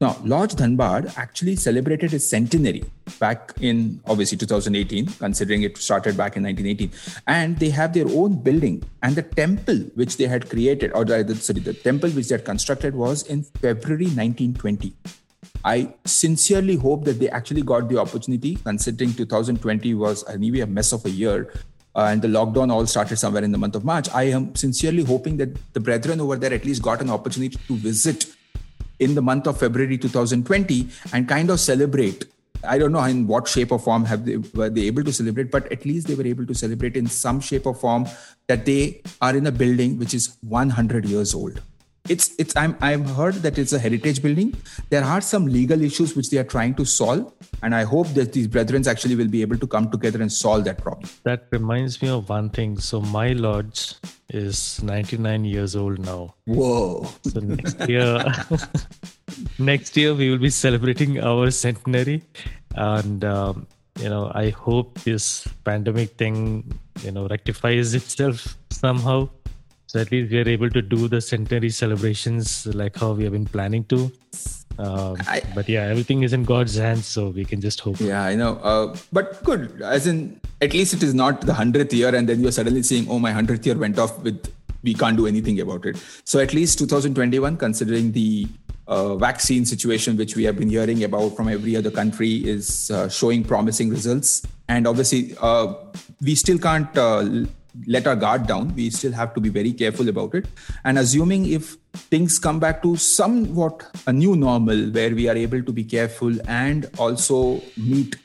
Now, 0.03 0.17
Lodge 0.25 0.55
Dhanbad 0.55 1.19
actually 1.19 1.57
celebrated 1.57 2.15
its 2.15 2.31
centenary 2.31 2.85
back 3.19 3.53
in 3.61 4.01
obviously 4.07 4.39
2018, 4.39 5.07
considering 5.07 5.63
it 5.63 5.77
started 5.77 6.17
back 6.17 6.39
in 6.39 6.43
1918. 6.43 7.21
And 7.27 7.59
they 7.59 7.69
have 7.69 7.93
their 7.93 8.09
own 8.09 8.43
building. 8.43 8.83
And 9.03 9.15
the 9.15 9.23
temple 9.23 9.77
which 9.97 10.17
they 10.17 10.27
had 10.27 10.49
created, 10.49 10.93
or 10.95 11.05
the, 11.05 11.35
sorry, 11.35 11.61
the 11.61 11.75
temple 11.75 12.09
which 12.13 12.29
they 12.29 12.37
had 12.37 12.47
constructed 12.47 12.95
was 12.95 13.27
in 13.27 13.43
February 13.43 14.07
1920. 14.07 14.95
I 15.67 15.93
sincerely 16.07 16.77
hope 16.77 17.05
that 17.05 17.21
they 17.21 17.29
actually 17.29 17.61
got 17.61 17.91
the 17.91 17.99
opportunity, 17.99 18.57
considering 18.57 19.13
2020 19.13 19.93
was 19.93 20.27
anyway 20.31 20.61
a 20.61 20.67
mess 20.67 20.95
of 20.95 21.05
a 21.05 21.11
year. 21.11 21.53
Uh, 21.95 22.05
and 22.05 22.23
the 22.23 22.29
lockdown 22.29 22.73
all 22.73 22.87
started 22.87 23.19
somewhere 23.19 23.45
in 23.45 23.53
the 23.53 23.59
month 23.59 23.75
of 23.75 23.85
March. 23.85 24.09
I 24.15 24.23
am 24.23 24.55
sincerely 24.55 25.05
hoping 25.05 25.37
that 25.37 25.75
the 25.75 25.81
brethren 25.81 26.23
over 26.23 26.37
there 26.37 26.55
at 26.55 26.65
least 26.65 26.81
got 26.81 27.03
an 27.03 27.11
opportunity 27.11 27.59
to 27.67 27.77
visit 27.77 28.35
in 29.01 29.15
the 29.15 29.23
month 29.23 29.47
of 29.47 29.59
February 29.59 29.99
2020 29.99 30.89
and 31.13 31.29
kind 31.29 31.51
of 31.51 31.59
celebrate. 31.59 32.27
I 32.63 32.77
don't 32.79 32.93
know 32.93 33.03
in 33.05 33.27
what 33.27 33.49
shape 33.49 33.73
or 33.73 33.79
form 33.79 34.05
have 34.05 34.27
they 34.27 34.37
were 34.37 34.69
they 34.69 34.83
able 34.83 35.03
to 35.05 35.13
celebrate, 35.13 35.51
but 35.51 35.71
at 35.73 35.87
least 35.87 36.09
they 36.09 36.15
were 36.15 36.27
able 36.27 36.47
to 36.47 36.55
celebrate 36.55 36.97
in 36.97 37.07
some 37.07 37.41
shape 37.41 37.67
or 37.67 37.75
form 37.75 38.07
that 38.49 38.67
they 38.67 39.03
are 39.23 39.35
in 39.35 39.47
a 39.47 39.53
building 39.53 39.99
which 39.99 40.13
is 40.13 40.37
100 40.43 41.07
years 41.07 41.35
old 41.35 41.63
it's 42.09 42.35
it's 42.39 42.57
I'm 42.57 42.77
I've 42.81 43.09
heard 43.11 43.35
that 43.47 43.59
it's 43.59 43.73
a 43.73 43.79
heritage 43.79 44.23
building. 44.23 44.55
There 44.89 45.05
are 45.05 45.21
some 45.21 45.47
legal 45.47 45.83
issues 45.83 46.17
which 46.17 46.31
they 46.31 46.39
are 46.39 46.45
trying 46.45 46.75
to 46.75 46.85
solve, 46.85 47.33
and 47.63 47.75
I 47.75 47.85
hope 47.85 48.09
that 48.15 48.33
these 48.33 48.47
brethren 48.47 48.87
actually 48.87 49.17
will 49.17 49.29
be 49.29 49.43
able 49.43 49.59
to 49.59 49.67
come 49.67 49.91
together 49.91 50.21
and 50.21 50.33
solve 50.33 50.65
that 50.65 50.79
problem. 50.79 51.09
That 51.25 51.47
reminds 51.51 52.01
me 52.03 52.09
of 52.09 52.29
one 52.29 52.51
thing. 52.51 52.79
So 52.79 53.01
my 53.01 53.33
lodge 53.33 53.95
is 54.29 54.83
99 54.83 55.45
years 55.45 55.77
old 55.77 55.99
now. 55.99 56.35
Whoa! 56.47 57.07
So 57.25 57.41
next 57.41 57.89
year, 57.89 58.25
next 59.59 59.97
year 59.97 60.15
we 60.15 60.31
will 60.31 60.39
be 60.39 60.51
celebrating 60.51 61.21
our 61.21 61.51
centenary, 61.51 62.23
and. 62.75 63.25
Um, 63.25 63.67
you 63.99 64.09
know, 64.09 64.31
I 64.35 64.49
hope 64.49 65.01
this 65.01 65.47
pandemic 65.65 66.17
thing, 66.17 66.65
you 67.03 67.11
know, 67.11 67.29
rectifies 67.29 67.93
itself 67.93 68.57
somehow 68.71 69.29
so 69.91 69.99
at 69.99 70.13
least 70.13 70.31
we 70.31 70.39
are 70.39 70.49
able 70.49 70.71
to 70.71 70.81
do 70.81 71.09
the 71.09 71.21
centenary 71.21 71.69
celebrations 71.69 72.65
like 72.65 72.95
how 72.95 73.11
we 73.11 73.25
have 73.25 73.33
been 73.33 73.45
planning 73.45 73.83
to. 73.87 74.13
Um, 74.79 75.17
I, 75.27 75.43
but 75.53 75.69
yeah, 75.69 75.83
everything 75.83 76.23
is 76.23 76.33
in 76.33 76.45
God's 76.45 76.77
hands, 76.77 77.07
so 77.07 77.31
we 77.31 77.45
can 77.45 77.61
just 77.61 77.81
hope. 77.81 77.99
Yeah, 77.99 78.23
I 78.23 78.37
know. 78.37 78.55
Uh, 78.63 78.97
but 79.13 79.43
good, 79.43 79.83
as 79.83 80.07
in, 80.07 80.41
at 80.61 80.75
least 80.75 80.95
it 80.95 81.03
is 81.03 81.13
not 81.13 81.41
the 81.41 81.55
hundredth 81.55 81.93
year, 81.93 82.15
and 82.15 82.29
then 82.29 82.39
you're 82.39 82.53
suddenly 82.53 82.85
saying, 82.85 83.09
"Oh, 83.11 83.19
my 83.19 83.33
hundredth 83.33 83.67
year 83.67 83.77
went 83.77 83.99
off 83.99 84.17
with 84.21 84.55
we 84.85 84.95
can't 84.95 85.17
do 85.17 85.27
anything 85.27 85.59
about 85.59 85.85
it." 85.85 86.01
So 86.25 86.39
at 86.39 86.55
least 86.55 86.79
2021, 86.79 87.57
considering 87.57 88.13
the 88.13 88.47
uh, 88.87 89.17
vaccine 89.17 89.67
situation, 89.67 90.17
which 90.17 90.37
we 90.37 90.45
have 90.45 90.57
been 90.57 90.71
hearing 90.71 91.03
about 91.03 91.31
from 91.31 91.49
every 91.49 91.75
other 91.75 91.91
country, 91.91 92.35
is 92.49 92.93
uh, 92.93 93.09
showing 93.09 93.43
promising 93.43 93.91
results. 93.91 94.47
And 94.69 94.87
obviously, 94.87 95.35
uh, 95.41 95.75
we 96.23 96.37
still 96.37 96.59
can't 96.59 96.97
uh, 96.97 97.45
let 97.87 98.07
our 98.07 98.17
guard 98.17 98.47
down. 98.47 98.75
We 98.75 98.91
still 98.91 99.13
have 99.13 99.35
to 99.35 99.41
be 99.41 99.49
very 99.49 99.73
careful 99.73 100.09
about 100.09 100.35
it. 100.35 100.47
And 100.85 100.99
assuming 100.99 101.47
if 101.47 101.77
things 101.95 102.39
come 102.39 102.61
back 102.61 102.83
to 102.83 102.97
somewhat 102.97 103.85
a 104.07 104.13
new 104.13 104.37
normal 104.37 104.91
where 104.91 105.15
we 105.15 105.29
are 105.29 105.37
able 105.37 105.63
to 105.63 105.73
be 105.73 105.85
careful 105.85 106.35
and 106.49 106.89
also 106.99 107.61
meet. 107.77 108.17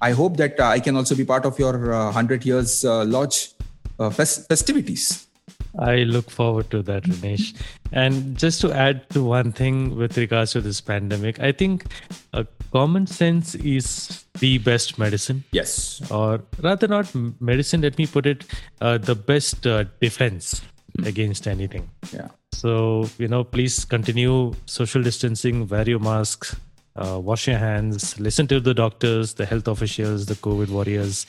I 0.00 0.12
hope 0.12 0.36
that 0.36 0.58
uh, 0.60 0.66
I 0.66 0.80
can 0.80 0.96
also 0.96 1.14
be 1.14 1.24
part 1.24 1.44
of 1.44 1.58
your 1.58 1.92
uh, 1.92 2.04
100 2.06 2.44
years 2.44 2.84
uh, 2.84 3.04
lodge 3.04 3.50
uh, 3.98 4.10
fest- 4.10 4.48
festivities. 4.48 5.27
I 5.78 5.98
look 5.98 6.30
forward 6.30 6.70
to 6.72 6.82
that, 6.82 7.04
Rinesh. 7.04 7.54
And 7.92 8.36
just 8.36 8.60
to 8.62 8.72
add 8.72 9.08
to 9.10 9.22
one 9.22 9.52
thing 9.52 9.96
with 9.96 10.16
regards 10.16 10.52
to 10.52 10.60
this 10.60 10.80
pandemic, 10.80 11.40
I 11.40 11.52
think 11.52 11.84
uh, 12.32 12.44
common 12.72 13.06
sense 13.06 13.54
is 13.54 14.24
the 14.40 14.58
best 14.58 14.98
medicine. 14.98 15.44
Yes. 15.52 16.02
Or 16.10 16.42
rather, 16.60 16.88
not 16.88 17.14
medicine, 17.40 17.80
let 17.82 17.96
me 17.96 18.06
put 18.06 18.26
it, 18.26 18.44
uh, 18.80 18.98
the 18.98 19.14
best 19.14 19.66
uh, 19.66 19.84
defense 20.00 20.62
against 21.04 21.46
anything. 21.46 21.88
Yeah. 22.12 22.28
So, 22.52 23.08
you 23.18 23.28
know, 23.28 23.44
please 23.44 23.84
continue 23.84 24.52
social 24.66 25.02
distancing, 25.02 25.68
wear 25.68 25.88
your 25.88 26.00
masks, 26.00 26.56
uh, 26.96 27.20
wash 27.20 27.46
your 27.46 27.58
hands, 27.58 28.18
listen 28.18 28.48
to 28.48 28.58
the 28.58 28.74
doctors, 28.74 29.34
the 29.34 29.46
health 29.46 29.68
officials, 29.68 30.26
the 30.26 30.34
COVID 30.34 30.70
warriors 30.70 31.26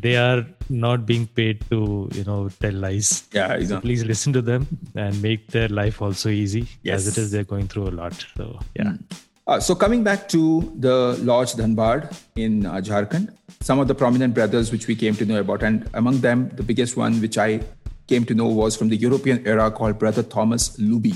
they 0.00 0.16
are 0.16 0.46
not 0.68 1.06
being 1.06 1.26
paid 1.26 1.62
to 1.70 2.08
you 2.12 2.24
know 2.24 2.48
tell 2.60 2.72
lies 2.72 3.28
yeah 3.32 3.52
exactly. 3.52 3.66
so 3.66 3.80
please 3.80 4.04
listen 4.04 4.32
to 4.32 4.42
them 4.42 4.66
and 4.94 5.20
make 5.22 5.48
their 5.48 5.68
life 5.68 6.00
also 6.00 6.28
easy 6.28 6.66
yes. 6.82 6.98
as 6.98 7.08
it 7.08 7.18
is 7.20 7.30
they're 7.30 7.50
going 7.54 7.66
through 7.66 7.88
a 7.88 7.94
lot 8.00 8.26
so 8.36 8.58
yeah 8.74 8.84
mm. 8.84 8.98
uh, 9.46 9.58
so 9.58 9.74
coming 9.74 10.04
back 10.04 10.28
to 10.28 10.42
the 10.78 11.18
lodge 11.30 11.54
dhanbad 11.54 12.14
in 12.36 12.66
uh, 12.66 12.74
jharkhand 12.90 13.34
some 13.60 13.78
of 13.78 13.88
the 13.88 13.94
prominent 13.94 14.34
brothers 14.34 14.70
which 14.70 14.86
we 14.86 14.94
came 14.94 15.14
to 15.14 15.24
know 15.24 15.40
about 15.40 15.62
and 15.62 15.88
among 15.94 16.20
them 16.28 16.48
the 16.60 16.62
biggest 16.62 16.96
one 16.96 17.20
which 17.20 17.38
i 17.38 17.60
came 18.06 18.24
to 18.24 18.34
know 18.34 18.46
was 18.46 18.76
from 18.76 18.88
the 18.88 18.96
european 18.96 19.44
era 19.46 19.70
called 19.70 19.98
brother 19.98 20.22
thomas 20.22 20.68
luby 20.78 21.14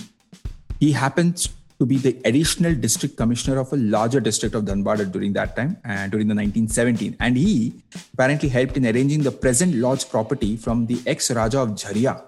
he 0.81 0.93
happens 0.93 1.49
to 1.83 1.87
be 1.87 1.97
the 1.97 2.17
additional 2.25 2.75
district 2.75 3.17
commissioner 3.17 3.59
of 3.59 3.73
a 3.73 3.77
larger 3.77 4.21
district 4.21 4.55
of 4.55 4.65
Dhanbad 4.65 5.11
during 5.11 5.33
that 5.33 5.57
time 5.57 5.77
and 5.85 6.09
uh, 6.09 6.09
during 6.13 6.29
the 6.29 6.35
1917. 6.35 7.17
And 7.19 7.37
he 7.37 7.75
apparently 8.15 8.49
helped 8.49 8.77
in 8.77 8.87
arranging 8.87 9.25
the 9.25 9.33
present 9.33 9.75
lodge 9.75 10.09
property 10.09 10.57
from 10.57 10.87
the 10.87 11.01
ex 11.07 11.31
Raja 11.33 11.61
of 11.63 11.71
Jharia 11.71 12.23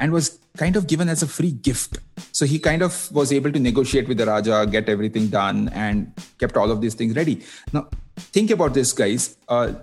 and 0.00 0.12
was 0.12 0.40
kind 0.56 0.74
of 0.74 0.88
given 0.88 1.08
as 1.08 1.22
a 1.22 1.28
free 1.28 1.52
gift. 1.52 1.98
So 2.32 2.46
he 2.46 2.58
kind 2.58 2.82
of 2.82 3.12
was 3.12 3.32
able 3.32 3.52
to 3.52 3.60
negotiate 3.60 4.08
with 4.08 4.18
the 4.18 4.26
Raja, 4.26 4.66
get 4.68 4.88
everything 4.88 5.28
done, 5.28 5.68
and 5.68 6.12
kept 6.40 6.56
all 6.56 6.70
of 6.72 6.80
these 6.80 6.94
things 6.94 7.14
ready. 7.14 7.42
Now, 7.72 7.88
think 8.16 8.50
about 8.50 8.74
this, 8.74 8.92
guys. 8.92 9.36
Uh, 9.48 9.74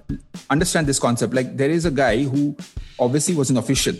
understand 0.49 0.87
this 0.87 0.99
concept. 0.99 1.33
Like, 1.33 1.55
there 1.55 1.69
is 1.69 1.85
a 1.85 1.91
guy 1.91 2.23
who 2.23 2.57
obviously 2.99 3.35
was 3.35 3.49
an 3.49 3.57
official 3.57 3.95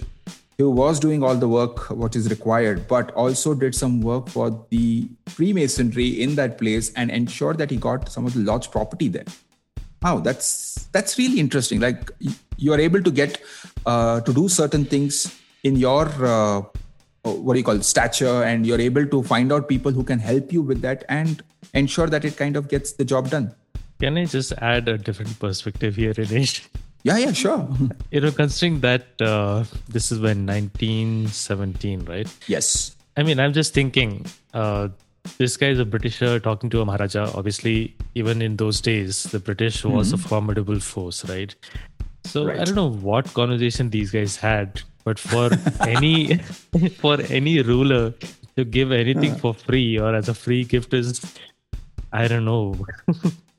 who 0.64 0.72
was 0.80 1.00
doing 1.06 1.24
all 1.24 1.36
the 1.36 1.48
work 1.48 1.80
what 2.02 2.16
is 2.20 2.30
required 2.34 2.88
but 2.88 3.12
also 3.24 3.54
did 3.54 3.76
some 3.76 4.02
work 4.10 4.30
for 4.36 4.50
the 4.70 5.08
freemasonry 5.38 6.10
in 6.26 6.36
that 6.36 6.58
place 6.58 6.92
and 6.94 7.12
ensured 7.12 7.58
that 7.58 7.70
he 7.76 7.78
got 7.86 8.10
some 8.10 8.26
of 8.26 8.34
the 8.34 8.44
lodge 8.52 8.70
property 8.76 9.10
there. 9.16 9.26
Wow 10.02 10.20
that's 10.20 10.88
that's 10.94 11.18
really 11.18 11.40
interesting. 11.40 11.82
Like 11.82 12.12
you 12.58 12.74
are 12.74 12.80
able 12.80 13.04
to 13.04 13.12
get 13.12 13.42
uh, 13.86 14.22
to 14.22 14.34
do 14.34 14.48
certain 14.48 14.86
things 14.86 15.18
in 15.64 15.76
your 15.76 16.06
uh, 16.36 16.62
what 17.24 17.54
do 17.54 17.60
you 17.60 17.66
call 17.66 17.76
it, 17.76 17.86
stature 17.86 18.44
and 18.44 18.68
you're 18.68 18.82
able 18.82 19.06
to 19.16 19.24
find 19.24 19.52
out 19.52 19.68
people 19.68 19.92
who 19.92 20.04
can 20.04 20.20
help 20.20 20.54
you 20.54 20.62
with 20.62 20.82
that 20.82 21.04
and 21.10 21.44
ensure 21.74 22.08
that 22.08 22.26
it 22.26 22.38
kind 22.38 22.56
of 22.56 22.68
gets 22.68 22.94
the 22.94 23.06
job 23.06 23.30
done. 23.30 23.54
Can 24.00 24.18
i 24.18 24.26
just 24.26 24.54
add 24.72 24.90
a 24.90 24.98
different 24.98 25.38
perspective 25.40 25.96
here 25.96 26.14
Rinesh? 26.14 26.68
Yeah, 27.04 27.18
yeah, 27.18 27.32
sure. 27.34 27.68
you 28.12 28.22
know, 28.22 28.32
considering 28.32 28.80
that 28.80 29.22
uh, 29.22 29.66
this 29.90 30.12
is 30.12 30.20
when 30.20 30.46
1917, 30.46 32.06
right? 32.06 32.28
Yes. 32.48 32.96
I 33.18 33.24
mean, 33.24 33.40
I'm 33.40 33.54
just 33.54 33.74
thinking, 33.74 34.26
uh, 34.54 34.88
this 35.38 35.58
guy 35.58 35.68
is 35.68 35.80
a 35.80 35.86
Britisher 35.86 36.40
talking 36.40 36.70
to 36.70 36.82
a 36.82 36.86
Maharaja. 36.86 37.32
Obviously, 37.36 37.96
even 38.16 38.42
in 38.42 38.58
those 38.58 38.82
days, 38.82 39.24
the 39.24 39.40
British 39.40 39.84
was 39.84 40.14
mm-hmm. 40.14 40.26
a 40.26 40.28
formidable 40.28 40.80
force, 40.80 41.28
right? 41.30 41.54
So 42.26 42.46
right. 42.46 42.60
I 42.60 42.64
don't 42.64 42.76
know 42.76 42.90
what 42.90 43.34
conversation 43.34 43.90
these 43.90 44.12
guys 44.12 44.38
had, 44.38 44.82
but 45.04 45.20
for 45.20 45.50
any 45.88 46.38
for 47.00 47.22
any 47.22 47.62
ruler 47.62 48.14
to 48.56 48.64
give 48.64 48.92
anything 48.92 49.36
for 49.36 49.54
free 49.54 50.00
or 50.00 50.16
as 50.16 50.30
a 50.30 50.34
free 50.34 50.64
gift 50.64 50.94
is, 50.94 51.22
I 52.12 52.28
don't 52.28 52.46
know. 52.46 52.76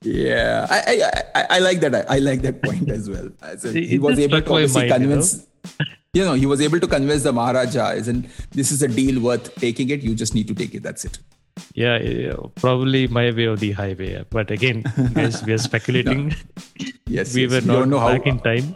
Yeah, 0.04 0.66
I 0.70 1.02
I, 1.34 1.46
I, 1.56 1.58
like 1.61 1.80
that. 1.80 2.11
I, 2.11 2.18
like 2.18 2.42
that 2.42 2.62
point 2.62 2.90
as 2.90 3.08
well. 3.08 3.30
he 3.73 3.99
was 3.99 4.18
able 4.18 4.42
to 4.42 4.52
obviously 4.52 4.88
mind, 4.88 5.02
convince. 5.02 5.34
You 5.34 5.40
know? 5.40 5.87
you 6.14 6.25
know, 6.25 6.34
he 6.34 6.46
was 6.46 6.61
able 6.61 6.78
to 6.78 6.87
convince 6.87 7.23
the 7.23 7.32
Maharaja, 7.32 7.94
isn't 7.94 8.26
this 8.52 8.70
is 8.70 8.82
a 8.82 8.88
deal 8.88 9.20
worth 9.20 9.54
taking 9.56 9.90
it? 9.90 10.02
You 10.02 10.14
just 10.14 10.34
need 10.34 10.46
to 10.49 10.54
take 10.54 10.75
it. 10.75 10.82
That's 10.82 11.04
it. 11.04 11.18
Yeah, 11.75 11.99
yeah 11.99 12.34
probably 12.54 13.08
my 13.08 13.30
way 13.30 13.46
or 13.46 13.56
the 13.56 13.73
highway. 13.73 14.25
But 14.30 14.50
again, 14.50 14.84
guys, 15.14 15.42
we 15.44 15.52
are 15.52 15.58
speculating. 15.58 16.28
no. 16.28 16.34
Yes, 17.06 17.34
we 17.34 17.46
yes. 17.46 17.64
were 17.64 17.87
not 17.87 18.06
back 18.06 18.25
how, 18.25 18.30
in 18.30 18.38
time. 18.49 18.75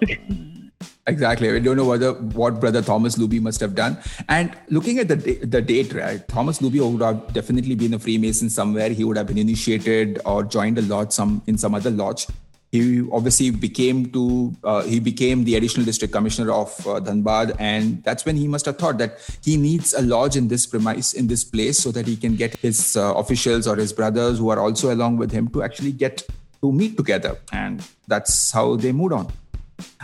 Exactly. 1.08 1.50
I 1.50 1.58
don't 1.58 1.78
know 1.78 1.86
whether 1.86 2.12
what 2.12 2.60
brother 2.60 2.82
Thomas 2.82 3.16
Luby 3.16 3.40
must 3.40 3.60
have 3.60 3.74
done. 3.74 3.96
And 4.28 4.54
looking 4.68 4.98
at 4.98 5.08
the 5.08 5.16
the 5.54 5.62
date, 5.62 5.94
right? 5.94 6.26
Thomas 6.28 6.58
Luby 6.58 6.80
would 6.80 7.00
have 7.00 7.32
definitely 7.32 7.74
been 7.74 7.94
a 7.94 7.98
Freemason 7.98 8.50
somewhere. 8.50 8.90
He 8.90 9.04
would 9.04 9.16
have 9.16 9.26
been 9.26 9.38
initiated 9.38 10.20
or 10.26 10.44
joined 10.44 10.76
a 10.76 10.82
lodge 10.82 11.12
some 11.12 11.40
in 11.46 11.56
some 11.56 11.74
other 11.74 11.90
lodge. 11.90 12.26
He 12.70 13.08
obviously 13.10 13.48
became 13.50 14.04
to 14.12 14.54
uh, 14.62 14.82
he 14.82 15.00
became 15.00 15.44
the 15.44 15.56
additional 15.56 15.86
district 15.86 16.12
commissioner 16.12 16.52
of 16.52 16.68
uh, 16.86 17.00
Dhanbad, 17.00 17.56
and 17.58 18.04
that's 18.04 18.26
when 18.26 18.36
he 18.36 18.46
must 18.46 18.66
have 18.66 18.76
thought 18.76 18.98
that 18.98 19.16
he 19.42 19.56
needs 19.56 19.94
a 19.94 20.02
lodge 20.02 20.36
in 20.36 20.48
this 20.48 20.66
premise 20.66 21.14
in 21.14 21.28
this 21.28 21.42
place 21.42 21.78
so 21.78 21.90
that 21.92 22.06
he 22.06 22.16
can 22.16 22.36
get 22.36 22.58
his 22.58 22.96
uh, 22.98 23.14
officials 23.14 23.66
or 23.66 23.76
his 23.76 23.94
brothers 23.94 24.36
who 24.36 24.50
are 24.50 24.60
also 24.60 24.92
along 24.92 25.16
with 25.16 25.32
him 25.32 25.48
to 25.56 25.62
actually 25.62 25.92
get 25.92 26.28
to 26.60 26.70
meet 26.70 26.98
together, 26.98 27.38
and 27.50 27.82
that's 28.06 28.52
how 28.52 28.76
they 28.76 28.92
moved 28.92 29.14
on. 29.14 29.32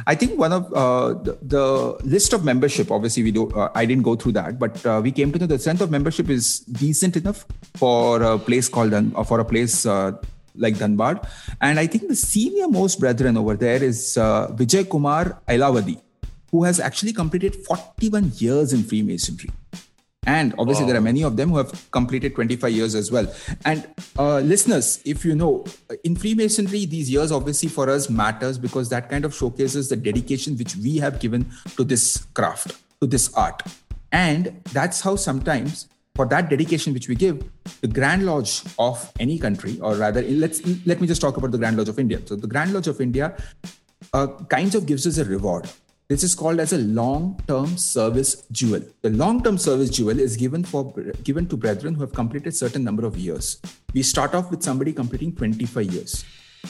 I 0.06 0.14
think 0.14 0.38
one 0.38 0.52
of 0.52 0.72
uh, 0.72 1.14
the, 1.14 1.38
the, 1.42 1.98
list 2.04 2.32
of 2.32 2.44
membership, 2.44 2.90
obviously, 2.90 3.22
we 3.22 3.32
do. 3.32 3.50
Uh, 3.50 3.70
I 3.74 3.86
didn't 3.86 4.04
go 4.04 4.14
through 4.16 4.32
that, 4.32 4.58
but 4.58 4.84
uh, 4.86 5.00
we 5.02 5.10
came 5.10 5.32
to 5.32 5.38
know 5.38 5.46
the 5.46 5.58
strength 5.58 5.80
of 5.80 5.90
membership 5.90 6.28
is 6.30 6.60
decent 6.60 7.16
enough 7.16 7.46
for 7.74 8.22
a 8.22 8.38
place 8.38 8.68
called 8.68 8.94
uh, 8.94 9.24
for 9.24 9.40
a 9.40 9.44
place 9.44 9.86
uh, 9.86 10.12
like 10.56 10.74
Dhanbad. 10.74 11.28
And 11.60 11.78
I 11.78 11.86
think 11.86 12.08
the 12.08 12.16
senior 12.16 12.68
most 12.68 13.00
brethren 13.00 13.36
over 13.36 13.56
there 13.56 13.82
is 13.82 14.16
uh, 14.16 14.48
Vijay 14.52 14.88
Kumar 14.88 15.40
Ailavadi, 15.48 16.00
who 16.50 16.64
has 16.64 16.78
actually 16.78 17.12
completed 17.12 17.56
41 17.56 18.32
years 18.36 18.72
in 18.72 18.84
Freemasonry 18.84 19.50
and 20.26 20.54
obviously 20.58 20.84
wow. 20.84 20.88
there 20.88 20.98
are 20.98 21.02
many 21.02 21.22
of 21.22 21.36
them 21.36 21.50
who 21.50 21.56
have 21.58 21.90
completed 21.90 22.34
25 22.34 22.72
years 22.72 22.94
as 22.94 23.10
well. 23.10 23.32
And 23.64 23.86
uh, 24.18 24.38
listeners 24.40 25.00
if 25.04 25.24
you 25.24 25.34
know 25.34 25.64
in 26.02 26.16
freemasonry 26.16 26.86
these 26.86 27.10
years 27.10 27.32
obviously 27.32 27.68
for 27.68 27.88
us 27.90 28.08
matters 28.10 28.58
because 28.58 28.88
that 28.90 29.10
kind 29.10 29.24
of 29.24 29.34
showcases 29.34 29.88
the 29.88 29.96
dedication 29.96 30.56
which 30.56 30.76
we 30.76 30.98
have 30.98 31.20
given 31.20 31.50
to 31.76 31.84
this 31.84 32.26
craft 32.34 32.76
to 33.00 33.06
this 33.06 33.32
art. 33.34 33.62
And 34.12 34.60
that's 34.72 35.00
how 35.00 35.16
sometimes 35.16 35.88
for 36.14 36.26
that 36.26 36.48
dedication 36.48 36.94
which 36.94 37.08
we 37.08 37.14
give 37.16 37.42
the 37.80 37.88
grand 37.88 38.24
lodge 38.24 38.62
of 38.78 39.12
any 39.18 39.38
country 39.38 39.78
or 39.80 39.96
rather 39.96 40.22
let's 40.22 40.62
let 40.86 41.00
me 41.00 41.06
just 41.06 41.20
talk 41.20 41.36
about 41.36 41.50
the 41.50 41.58
grand 41.58 41.76
lodge 41.76 41.88
of 41.88 41.98
india. 41.98 42.20
So 42.24 42.36
the 42.36 42.46
grand 42.46 42.72
lodge 42.72 42.86
of 42.86 43.00
india 43.00 43.36
uh, 44.12 44.28
kinds 44.48 44.74
of 44.74 44.86
gives 44.86 45.06
us 45.06 45.18
a 45.18 45.24
reward 45.24 45.68
this 46.14 46.22
is 46.22 46.34
called 46.36 46.60
as 46.60 46.72
a 46.72 46.78
long-term 46.78 47.76
service 47.76 48.46
jewel. 48.52 48.80
The 49.02 49.10
long-term 49.10 49.58
service 49.58 49.90
jewel 49.90 50.20
is 50.20 50.36
given 50.36 50.62
for 50.62 50.92
given 51.24 51.48
to 51.48 51.56
brethren 51.56 51.94
who 51.94 52.02
have 52.02 52.12
completed 52.12 52.54
certain 52.54 52.84
number 52.84 53.04
of 53.04 53.16
years. 53.16 53.60
We 53.92 54.04
start 54.04 54.32
off 54.32 54.48
with 54.48 54.62
somebody 54.62 54.92
completing 54.92 55.34
25 55.34 55.92
years. 55.92 56.24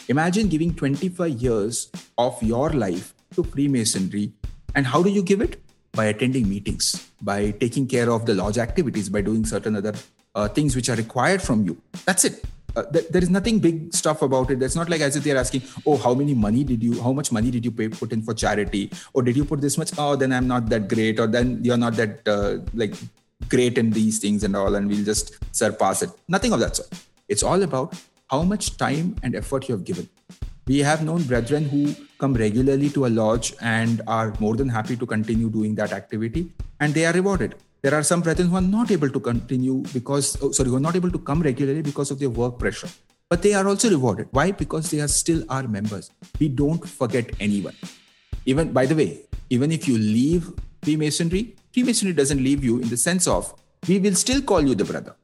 Imagine 0.09 0.49
giving 0.49 0.73
25 0.73 1.31
years 1.33 1.91
of 2.17 2.43
your 2.43 2.71
life 2.71 3.13
to 3.35 3.45
Freemasonry. 3.45 4.33
And 4.75 4.87
how 4.87 5.03
do 5.03 5.11
you 5.11 5.23
give 5.23 5.43
it? 5.43 5.61
By 5.93 6.07
attending 6.07 6.49
meetings, 6.49 7.07
by 7.21 7.51
taking 7.51 7.87
care 7.87 8.11
of 8.11 8.25
the 8.25 8.35
lodge 8.35 8.57
activities, 8.57 9.11
by 9.11 9.21
doing 9.21 9.45
certain 9.45 9.77
other 9.77 9.93
uh, 10.35 10.49
things 10.49 10.75
which 10.75 10.89
are 10.89 10.97
required 10.97 11.43
from 11.43 11.67
you. 11.67 11.77
That's 12.07 12.25
it 12.25 12.43
uh, 12.77 12.83
th- 12.85 13.09
there 13.09 13.23
is 13.23 13.31
nothing 13.31 13.59
big 13.59 13.95
stuff 13.95 14.23
about 14.23 14.51
it. 14.51 14.63
It's 14.63 14.75
not 14.75 14.89
like 14.89 15.01
as 15.01 15.17
if 15.17 15.25
they're 15.25 15.37
asking, 15.37 15.63
oh, 15.87 15.97
how 15.97 16.15
many 16.15 16.35
money 16.35 16.65
did 16.65 16.83
you, 16.83 17.01
how 17.03 17.13
much 17.13 17.31
money 17.33 17.51
did 17.51 17.65
you 17.65 17.71
pay, 17.71 17.89
put 17.89 18.13
in 18.13 18.23
for 18.23 18.35
charity? 18.35 18.91
Or 19.13 19.23
did 19.23 19.37
you 19.37 19.45
put 19.45 19.61
this 19.61 19.79
much? 19.79 19.93
Oh, 19.99 20.17
then 20.17 20.33
I'm 20.33 20.49
not 20.49 20.69
that 20.71 20.89
great. 20.89 21.21
Or 21.21 21.27
then 21.27 21.63
you're 21.63 21.77
not 21.77 21.95
that 21.95 22.27
uh, 22.27 22.59
like 22.75 22.95
great 23.49 23.79
in 23.79 23.91
these 23.91 24.19
things 24.19 24.45
and 24.45 24.57
all. 24.57 24.75
And 24.75 24.89
we'll 24.89 25.05
just 25.05 25.39
surpass 25.55 26.03
it. 26.03 26.11
Nothing 26.29 26.53
of 26.53 26.61
that 26.61 26.77
sort. 26.77 26.89
It's 27.29 27.43
all 27.43 27.63
about 27.63 27.95
how 28.31 28.43
much 28.43 28.77
time 28.77 29.17
and 29.23 29.35
effort 29.35 29.69
you 29.69 29.75
have 29.75 29.85
given. 29.85 30.09
We 30.67 30.79
have 30.79 31.05
known 31.05 31.23
brethren 31.25 31.65
who 31.69 31.95
come 32.19 32.35
regularly 32.35 32.89
to 32.91 33.05
a 33.07 33.09
lodge 33.09 33.55
and 33.61 34.01
are 34.07 34.33
more 34.41 34.57
than 34.57 34.69
happy 34.69 34.97
to 34.97 35.05
continue 35.05 35.51
doing 35.51 35.75
that 35.75 35.93
activity 35.93 36.51
and 36.81 36.95
they 36.95 37.05
are 37.05 37.13
rewarded 37.13 37.55
there 37.85 37.95
are 37.95 38.03
some 38.03 38.23
brethren 38.23 38.49
who 38.49 38.57
are 38.57 38.63
not 38.63 38.91
able 38.91 39.11
to 39.11 39.21
continue 39.21 39.83
because, 39.93 40.39
oh, 40.43 40.51
sorry, 40.53 40.71
who 40.71 40.77
are 40.77 40.81
not 40.81 40.97
able 40.97 41.11
to 41.11 41.19
come 41.19 41.43
regularly 41.43 41.83
because 41.83 42.11
of 42.11 42.19
their 42.19 42.31
work 42.31 42.59
pressure. 42.59 42.89
But 43.29 43.43
they 43.43 43.53
are 43.53 43.69
also 43.69 43.91
rewarded. 43.91 44.29
Why? 44.31 44.53
Because 44.53 44.91
they 44.91 45.01
are 45.01 45.09
still 45.09 45.45
our 45.51 45.69
members. 45.69 46.11
We 46.41 46.49
don't 46.49 46.89
forget 46.89 47.31
anyone. 47.41 47.75
Even, 48.47 48.73
by 48.73 48.87
the 48.87 48.95
way, 48.95 49.27
even 49.51 49.71
if 49.71 49.87
you 49.87 49.99
leave 49.99 50.51
Freemasonry, 50.83 51.57
Freemasonry 51.75 52.15
doesn't 52.15 52.43
leave 52.43 52.65
you 52.65 52.79
in 52.79 52.89
the 52.89 52.97
sense 52.97 53.27
of 53.27 53.53
we 53.87 53.99
will 53.99 54.15
still 54.15 54.41
call 54.41 54.63
you 54.63 54.75
the 54.75 54.87
brother. 54.87 55.15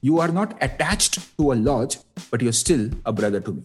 You 0.00 0.18
are 0.18 0.32
not 0.40 0.60
attached 0.60 1.20
to 1.38 1.52
a 1.52 1.54
lodge, 1.54 1.98
but 2.32 2.42
you're 2.42 2.52
still 2.64 2.90
a 3.06 3.12
brother 3.12 3.38
to 3.38 3.52
me. 3.52 3.62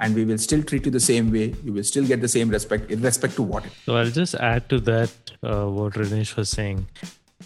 And 0.00 0.14
we 0.14 0.26
will 0.26 0.36
still 0.36 0.62
treat 0.62 0.84
you 0.84 0.90
the 0.90 1.00
same 1.00 1.32
way. 1.32 1.54
You 1.64 1.72
will 1.72 1.84
still 1.84 2.06
get 2.06 2.20
the 2.20 2.28
same 2.28 2.50
respect, 2.50 2.90
in 2.90 3.00
respect 3.00 3.34
to 3.36 3.42
what. 3.42 3.64
So 3.86 3.96
I'll 3.96 4.10
just 4.10 4.34
add 4.34 4.68
to 4.68 4.80
that 4.80 5.10
uh, 5.42 5.64
what 5.68 5.94
Rinesh 5.94 6.36
was 6.36 6.50
saying. 6.50 6.86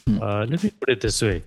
Hmm. 0.07 0.23
Uh, 0.23 0.47
let 0.47 0.63
me 0.63 0.71
put 0.71 0.89
it 0.89 1.01
this 1.01 1.21
way: 1.23 1.43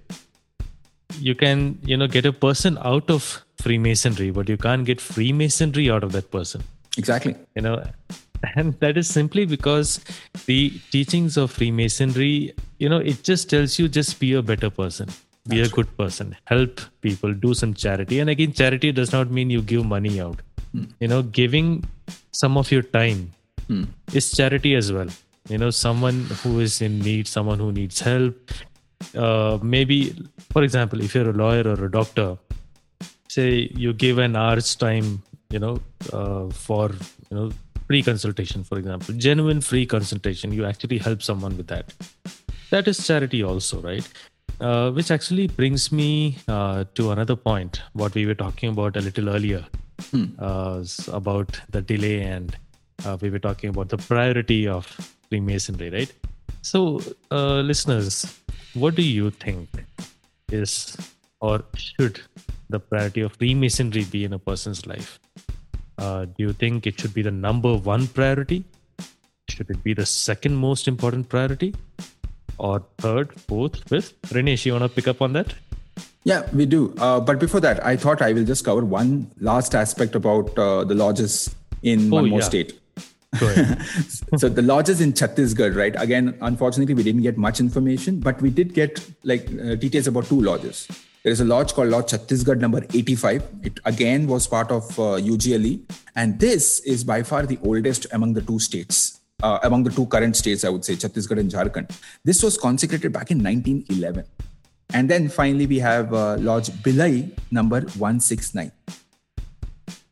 you 1.19 1.35
can, 1.35 1.79
you 1.83 1.97
know, 1.97 2.07
get 2.07 2.25
a 2.25 2.33
person 2.33 2.77
out 2.81 3.09
of 3.09 3.43
Freemasonry, 3.61 4.31
but 4.31 4.49
you 4.49 4.57
can't 4.57 4.85
get 4.85 4.99
Freemasonry 4.99 5.89
out 5.89 6.03
of 6.03 6.11
that 6.13 6.31
person. 6.31 6.63
Exactly. 6.97 7.35
You 7.55 7.61
know, 7.61 7.83
and 8.55 8.79
that 8.79 8.97
is 8.97 9.07
simply 9.07 9.45
because 9.45 9.99
the 10.45 10.71
teachings 10.91 11.37
of 11.37 11.51
freemasonry 11.51 12.53
you 12.79 12.89
know 12.89 12.97
it 12.97 13.23
just 13.23 13.49
tells 13.49 13.77
you 13.79 13.87
just 13.87 14.19
be 14.19 14.33
a 14.33 14.41
better 14.41 14.69
person 14.69 15.09
be 15.47 15.57
That's 15.57 15.71
a 15.71 15.75
good 15.75 15.97
person 15.97 16.35
help 16.45 16.81
people 17.01 17.33
do 17.33 17.53
some 17.53 17.73
charity 17.73 18.19
and 18.19 18.29
again 18.29 18.53
charity 18.53 18.91
does 18.91 19.11
not 19.11 19.31
mean 19.31 19.49
you 19.49 19.61
give 19.61 19.85
money 19.85 20.19
out 20.21 20.41
mm. 20.75 20.87
you 20.99 21.07
know 21.07 21.21
giving 21.23 21.83
some 22.31 22.57
of 22.57 22.71
your 22.71 22.83
time 22.83 23.31
mm. 23.67 23.87
is 24.13 24.31
charity 24.31 24.75
as 24.75 24.91
well 24.91 25.07
you 25.51 25.57
know 25.57 25.69
someone 25.69 26.21
who 26.41 26.59
is 26.59 26.81
in 26.81 26.99
need 26.99 27.27
someone 27.27 27.59
who 27.59 27.71
needs 27.71 27.99
help. 27.99 28.51
Uh, 29.15 29.57
maybe 29.61 30.15
for 30.51 30.63
example 30.63 31.01
if 31.01 31.15
you're 31.15 31.29
a 31.29 31.33
lawyer 31.33 31.67
or 31.67 31.85
a 31.85 31.91
doctor 31.91 32.37
say 33.27 33.69
you 33.75 33.93
give 33.93 34.19
an 34.19 34.35
hour's 34.35 34.75
time 34.75 35.23
you 35.49 35.59
know 35.59 35.79
uh, 36.13 36.47
for 36.49 36.89
you 37.29 37.37
know 37.37 37.51
free 37.87 38.03
consultation 38.03 38.63
for 38.63 38.77
example 38.77 39.15
genuine 39.15 39.59
free 39.59 39.85
consultation 39.85 40.53
you 40.53 40.65
actually 40.65 40.97
help 40.97 41.21
someone 41.21 41.57
with 41.57 41.67
that. 41.67 41.93
That 42.69 42.87
is 42.87 43.05
charity 43.05 43.43
also 43.43 43.81
right? 43.81 44.07
Uh, 44.59 44.91
which 44.91 45.09
actually 45.09 45.47
brings 45.47 45.91
me 45.91 46.37
uh, 46.47 46.85
to 46.93 47.11
another 47.11 47.35
point 47.35 47.81
what 47.93 48.13
we 48.13 48.27
were 48.27 48.35
talking 48.35 48.69
about 48.69 48.95
a 48.95 49.01
little 49.01 49.29
earlier 49.29 49.65
hmm. 50.11 50.25
uh, 50.37 50.83
about 51.11 51.59
the 51.71 51.81
delay 51.81 52.21
and 52.21 52.55
uh, 53.05 53.17
we 53.21 53.31
were 53.31 53.39
talking 53.39 53.71
about 53.71 53.89
the 53.89 53.97
priority 53.97 54.67
of 54.67 54.85
freemasonry 55.31 55.89
right 55.97 56.13
so 56.71 57.01
uh, 57.37 57.59
listeners 57.71 58.15
what 58.83 58.95
do 59.01 59.05
you 59.17 59.29
think 59.45 59.67
is 60.61 60.75
or 61.39 61.57
should 61.87 62.21
the 62.69 62.79
priority 62.79 63.21
of 63.27 63.33
freemasonry 63.41 64.05
be 64.15 64.23
in 64.27 64.33
a 64.39 64.41
person's 64.49 64.85
life 64.93 65.11
uh, 66.01 66.25
do 66.25 66.43
you 66.45 66.53
think 66.53 66.87
it 66.87 66.99
should 66.99 67.13
be 67.13 67.21
the 67.21 67.31
number 67.31 67.75
one 67.75 68.07
priority? 68.07 68.63
Should 69.49 69.69
it 69.69 69.83
be 69.83 69.93
the 69.93 70.05
second 70.05 70.55
most 70.55 70.87
important 70.87 71.29
priority? 71.29 71.75
Or 72.57 72.83
third, 72.97 73.33
fourth, 73.41 73.87
fifth? 73.87 74.19
Rinesh, 74.29 74.65
you 74.65 74.71
want 74.73 74.83
to 74.83 74.89
pick 74.89 75.07
up 75.07 75.21
on 75.21 75.33
that? 75.33 75.53
Yeah, 76.23 76.47
we 76.53 76.65
do. 76.65 76.93
Uh, 76.97 77.19
but 77.19 77.39
before 77.39 77.59
that, 77.59 77.85
I 77.85 77.95
thought 77.97 78.21
I 78.21 78.33
will 78.33 78.45
just 78.45 78.65
cover 78.65 78.83
one 78.83 79.29
last 79.39 79.75
aspect 79.75 80.15
about 80.15 80.57
uh, 80.57 80.83
the 80.83 80.95
lodges 80.95 81.55
in 81.83 82.11
oh, 82.11 82.17
one 82.17 82.29
more 82.29 82.39
yeah. 82.39 82.45
state. 82.45 82.79
so 84.37 84.49
the 84.49 84.61
lodges 84.61 84.99
in 84.99 85.13
Chhattisgarh, 85.13 85.75
right? 85.75 85.95
Again, 85.97 86.37
unfortunately, 86.41 86.93
we 86.93 87.03
didn't 87.03 87.21
get 87.21 87.37
much 87.37 87.59
information, 87.59 88.19
but 88.19 88.41
we 88.41 88.49
did 88.49 88.73
get 88.73 89.05
like 89.23 89.47
uh, 89.47 89.75
details 89.75 90.07
about 90.07 90.25
two 90.25 90.41
lodges. 90.41 90.87
There 91.23 91.31
is 91.31 91.39
a 91.39 91.45
lodge 91.45 91.73
called 91.73 91.89
Lodge 91.89 92.11
Chhattisgarh 92.11 92.59
number 92.59 92.83
85. 92.93 93.43
It 93.63 93.79
again 93.85 94.27
was 94.27 94.47
part 94.47 94.71
of 94.71 94.83
uh, 94.99 95.17
UGLE. 95.21 95.81
And 96.15 96.39
this 96.39 96.79
is 96.79 97.03
by 97.03 97.23
far 97.23 97.45
the 97.45 97.59
oldest 97.63 98.07
among 98.11 98.33
the 98.33 98.41
two 98.41 98.59
states, 98.59 99.19
uh, 99.43 99.59
among 99.63 99.83
the 99.83 99.91
two 99.91 100.07
current 100.07 100.35
states, 100.35 100.65
I 100.65 100.69
would 100.69 100.83
say, 100.83 100.95
Chhattisgarh 100.95 101.39
and 101.39 101.51
Jharkhand. 101.51 101.95
This 102.25 102.41
was 102.43 102.57
consecrated 102.57 103.13
back 103.13 103.31
in 103.31 103.41
1911. 103.41 104.25
And 104.93 105.09
then 105.09 105.29
finally, 105.29 105.67
we 105.67 105.79
have 105.79 106.13
uh, 106.13 106.37
Lodge 106.37 106.69
Bhilai 106.69 107.31
number 107.49 107.81
169. 107.81 108.71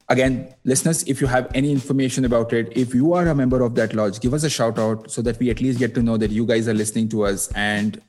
Again, 0.10 0.54
listeners, 0.64 1.04
if 1.04 1.22
you 1.22 1.28
have 1.28 1.52
any 1.54 1.72
information 1.72 2.26
about 2.26 2.52
it, 2.52 2.76
if 2.76 2.96
you 2.96 3.14
are 3.14 3.28
a 3.28 3.36
member 3.36 3.62
of 3.62 3.76
that 3.76 3.94
lodge, 3.94 4.20
give 4.20 4.34
us 4.34 4.44
a 4.44 4.50
shout 4.50 4.80
out 4.80 5.12
so 5.12 5.22
that 5.22 5.38
we 5.38 5.52
at 5.52 5.62
least 5.62 5.78
get 5.78 5.94
to 5.94 6.02
know 6.02 6.18
that 6.18 6.32
you 6.32 6.48
guys 6.48 6.68
are 6.68 6.74
listening 6.74 7.10
to 7.10 7.26
us. 7.26 7.52
And 7.54 8.02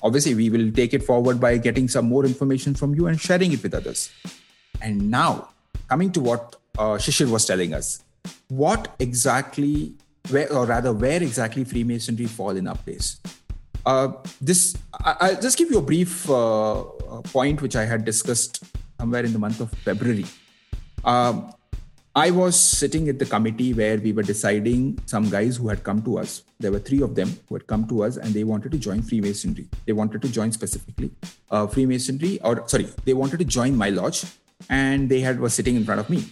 obviously 0.00 0.36
we 0.36 0.50
will 0.50 0.70
take 0.70 0.94
it 0.94 1.02
forward 1.02 1.40
by 1.40 1.58
getting 1.58 1.88
some 1.88 2.08
more 2.08 2.24
information 2.24 2.74
from 2.74 2.94
you 2.94 3.08
and 3.08 3.20
sharing 3.20 3.52
it 3.52 3.62
with 3.62 3.74
others. 3.74 4.10
And 4.80 5.10
now 5.10 5.48
coming 5.88 6.12
to 6.12 6.20
what 6.20 6.54
uh, 6.78 6.96
shishir 6.96 7.28
was 7.28 7.44
telling 7.44 7.74
us 7.74 8.04
what 8.48 8.94
exactly 9.00 9.94
where 10.30 10.52
or 10.52 10.66
rather 10.66 10.92
where 10.92 11.22
exactly 11.22 11.64
freemasonry 11.64 12.26
fall 12.26 12.56
in 12.56 12.68
our 12.68 12.76
place? 12.76 13.20
Uh, 13.84 14.12
this 14.40 14.76
I, 14.92 15.32
will 15.32 15.40
just 15.40 15.56
give 15.58 15.70
you 15.70 15.78
a 15.78 15.82
brief 15.82 16.28
uh, 16.28 16.80
uh, 16.80 17.22
point 17.22 17.62
which 17.62 17.74
i 17.74 17.84
had 17.84 18.04
discussed 18.04 18.62
somewhere 19.00 19.24
in 19.24 19.32
the 19.32 19.38
month 19.38 19.60
of 19.60 19.70
february 19.70 20.26
um, 21.04 21.52
I 22.14 22.30
was 22.30 22.58
sitting 22.58 23.08
at 23.08 23.18
the 23.18 23.26
committee 23.26 23.72
where 23.74 23.96
we 23.96 24.12
were 24.12 24.22
deciding 24.22 24.98
some 25.06 25.30
guys 25.30 25.56
who 25.56 25.68
had 25.68 25.84
come 25.84 26.02
to 26.02 26.18
us. 26.18 26.42
There 26.58 26.72
were 26.72 26.80
three 26.80 27.00
of 27.00 27.14
them 27.14 27.38
who 27.48 27.54
had 27.54 27.66
come 27.66 27.86
to 27.88 28.02
us 28.02 28.16
and 28.16 28.34
they 28.34 28.44
wanted 28.44 28.72
to 28.72 28.78
join 28.78 29.02
Freemasonry. 29.02 29.68
They 29.86 29.92
wanted 29.92 30.22
to 30.22 30.28
join 30.28 30.50
specifically 30.50 31.12
uh, 31.50 31.66
Freemasonry, 31.68 32.40
or 32.42 32.66
sorry, 32.66 32.88
they 33.04 33.14
wanted 33.14 33.38
to 33.38 33.44
join 33.44 33.76
my 33.76 33.90
lodge 33.90 34.24
and 34.68 35.08
they 35.08 35.20
had 35.20 35.38
was 35.38 35.54
sitting 35.54 35.76
in 35.76 35.84
front 35.84 36.00
of 36.00 36.10
me 36.10 36.24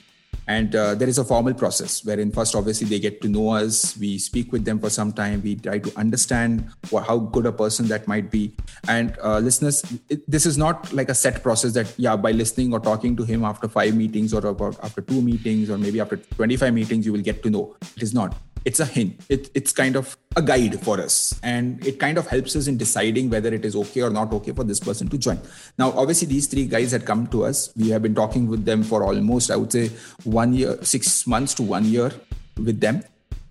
and 0.48 0.74
uh, 0.74 0.94
there 0.94 1.08
is 1.08 1.18
a 1.18 1.24
formal 1.24 1.54
process 1.54 2.04
wherein 2.04 2.30
first 2.30 2.54
obviously 2.54 2.86
they 2.86 3.00
get 3.00 3.20
to 3.22 3.28
know 3.28 3.50
us. 3.50 3.96
We 3.96 4.18
speak 4.18 4.52
with 4.52 4.64
them 4.64 4.78
for 4.78 4.90
some 4.90 5.12
time. 5.12 5.42
We 5.42 5.56
try 5.56 5.78
to 5.78 5.98
understand 5.98 6.70
what, 6.90 7.06
how 7.06 7.18
good 7.18 7.46
a 7.46 7.52
person 7.52 7.88
that 7.88 8.06
might 8.06 8.30
be. 8.30 8.54
And 8.88 9.16
uh, 9.22 9.38
listeners 9.38 9.84
it, 10.08 10.28
this 10.30 10.46
is 10.46 10.56
not 10.56 10.92
like 10.92 11.08
a 11.08 11.14
set 11.14 11.42
process 11.42 11.72
that 11.74 11.92
yeah 11.96 12.16
by 12.16 12.32
listening 12.32 12.72
or 12.72 12.80
talking 12.80 13.16
to 13.16 13.24
him 13.24 13.44
after 13.44 13.68
five 13.68 13.94
meetings 13.94 14.32
or 14.32 14.46
about 14.46 14.78
after 14.84 15.00
two 15.00 15.20
meetings 15.20 15.70
or 15.70 15.78
maybe 15.78 16.00
after 16.00 16.16
25 16.16 16.72
meetings 16.72 17.06
you 17.06 17.12
will 17.12 17.22
get 17.22 17.42
to 17.42 17.50
know. 17.50 17.76
It 17.96 18.02
is 18.02 18.14
not 18.14 18.36
it's 18.66 18.80
a 18.80 18.84
hint. 18.84 19.20
It, 19.28 19.48
it's 19.54 19.72
kind 19.72 19.94
of 19.94 20.16
a 20.34 20.42
guide 20.42 20.82
for 20.82 21.00
us. 21.00 21.38
And 21.44 21.86
it 21.86 22.00
kind 22.00 22.18
of 22.18 22.26
helps 22.26 22.56
us 22.56 22.66
in 22.66 22.76
deciding 22.76 23.30
whether 23.30 23.54
it 23.54 23.64
is 23.64 23.76
okay 23.76 24.02
or 24.02 24.10
not 24.10 24.32
okay 24.32 24.50
for 24.50 24.64
this 24.64 24.80
person 24.80 25.08
to 25.10 25.16
join. 25.16 25.40
Now, 25.78 25.92
obviously, 25.92 26.26
these 26.26 26.48
three 26.48 26.66
guys 26.66 26.90
had 26.90 27.06
come 27.06 27.28
to 27.28 27.44
us. 27.44 27.72
We 27.76 27.90
have 27.90 28.02
been 28.02 28.16
talking 28.16 28.48
with 28.48 28.64
them 28.64 28.82
for 28.82 29.04
almost, 29.04 29.52
I 29.52 29.56
would 29.56 29.70
say, 29.70 29.92
one 30.24 30.52
year, 30.52 30.82
six 30.82 31.28
months 31.28 31.54
to 31.54 31.62
one 31.62 31.84
year 31.84 32.10
with 32.56 32.80
them. 32.80 33.04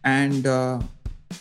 And 0.03 0.45
uh, 0.45 0.81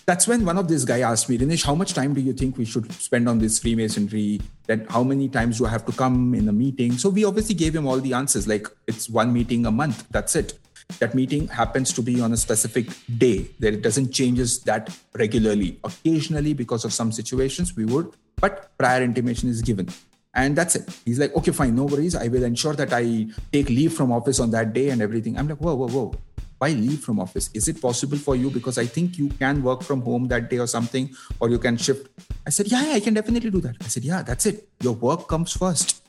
that's 0.06 0.28
when 0.28 0.44
one 0.44 0.56
of 0.56 0.68
these 0.68 0.84
guy 0.84 1.00
asked 1.00 1.28
me, 1.28 1.36
Rinesh, 1.36 1.64
how 1.64 1.74
much 1.74 1.94
time 1.94 2.14
do 2.14 2.20
you 2.20 2.32
think 2.32 2.56
we 2.56 2.64
should 2.64 2.90
spend 2.92 3.28
on 3.28 3.40
this 3.40 3.58
Freemasonry? 3.58 4.40
That 4.68 4.88
how 4.88 5.02
many 5.02 5.28
times 5.28 5.58
do 5.58 5.66
I 5.66 5.70
have 5.70 5.84
to 5.86 5.92
come 5.92 6.32
in 6.34 6.48
a 6.48 6.52
meeting? 6.52 6.92
So 6.92 7.08
we 7.08 7.24
obviously 7.24 7.56
gave 7.56 7.74
him 7.74 7.88
all 7.88 7.98
the 7.98 8.14
answers. 8.14 8.46
Like 8.46 8.68
it's 8.86 9.10
one 9.10 9.32
meeting 9.32 9.66
a 9.66 9.72
month. 9.72 10.06
That's 10.10 10.36
it 10.36 10.58
that 10.98 11.14
meeting 11.14 11.48
happens 11.48 11.92
to 11.92 12.02
be 12.02 12.20
on 12.20 12.32
a 12.32 12.36
specific 12.36 12.86
day 13.18 13.48
that 13.58 13.74
it 13.74 13.82
doesn't 13.82 14.12
changes 14.12 14.60
that 14.60 14.96
regularly. 15.14 15.78
Occasionally 15.84 16.54
because 16.54 16.84
of 16.84 16.92
some 16.92 17.12
situations 17.12 17.76
we 17.76 17.84
would 17.84 18.12
but 18.36 18.76
prior 18.78 19.02
intimation 19.02 19.48
is 19.48 19.62
given. 19.62 19.88
And 20.34 20.56
that's 20.56 20.74
it. 20.74 20.88
He's 21.04 21.18
like 21.18 21.34
okay 21.36 21.52
fine 21.52 21.74
no 21.74 21.84
worries. 21.84 22.14
I 22.14 22.28
will 22.28 22.44
ensure 22.44 22.74
that 22.74 22.92
i 22.92 23.26
take 23.52 23.68
leave 23.68 23.92
from 23.92 24.12
office 24.12 24.40
on 24.40 24.50
that 24.50 24.72
day 24.72 24.90
and 24.90 25.00
everything. 25.00 25.38
I'm 25.38 25.48
like 25.48 25.58
whoa 25.58 25.74
whoa 25.74 25.88
whoa. 25.88 26.14
Why 26.58 26.68
leave 26.70 27.00
from 27.00 27.20
office? 27.20 27.50
Is 27.52 27.68
it 27.68 27.80
possible 27.80 28.16
for 28.16 28.36
you? 28.36 28.50
Because 28.50 28.78
i 28.78 28.86
think 28.86 29.18
you 29.18 29.28
can 29.28 29.62
work 29.62 29.82
from 29.82 30.02
home 30.02 30.28
that 30.28 30.50
day 30.50 30.58
or 30.58 30.66
something 30.66 31.10
or 31.40 31.48
you 31.50 31.58
can 31.58 31.76
shift. 31.76 32.08
I 32.46 32.50
said 32.50 32.66
yeah, 32.68 32.84
yeah 32.86 32.94
i 32.94 33.00
can 33.00 33.14
definitely 33.14 33.50
do 33.50 33.60
that. 33.60 33.76
I 33.80 33.88
said 33.88 34.04
yeah 34.04 34.22
that's 34.22 34.46
it. 34.46 34.68
Your 34.80 34.94
work 34.94 35.28
comes 35.28 35.52
first. 35.52 36.02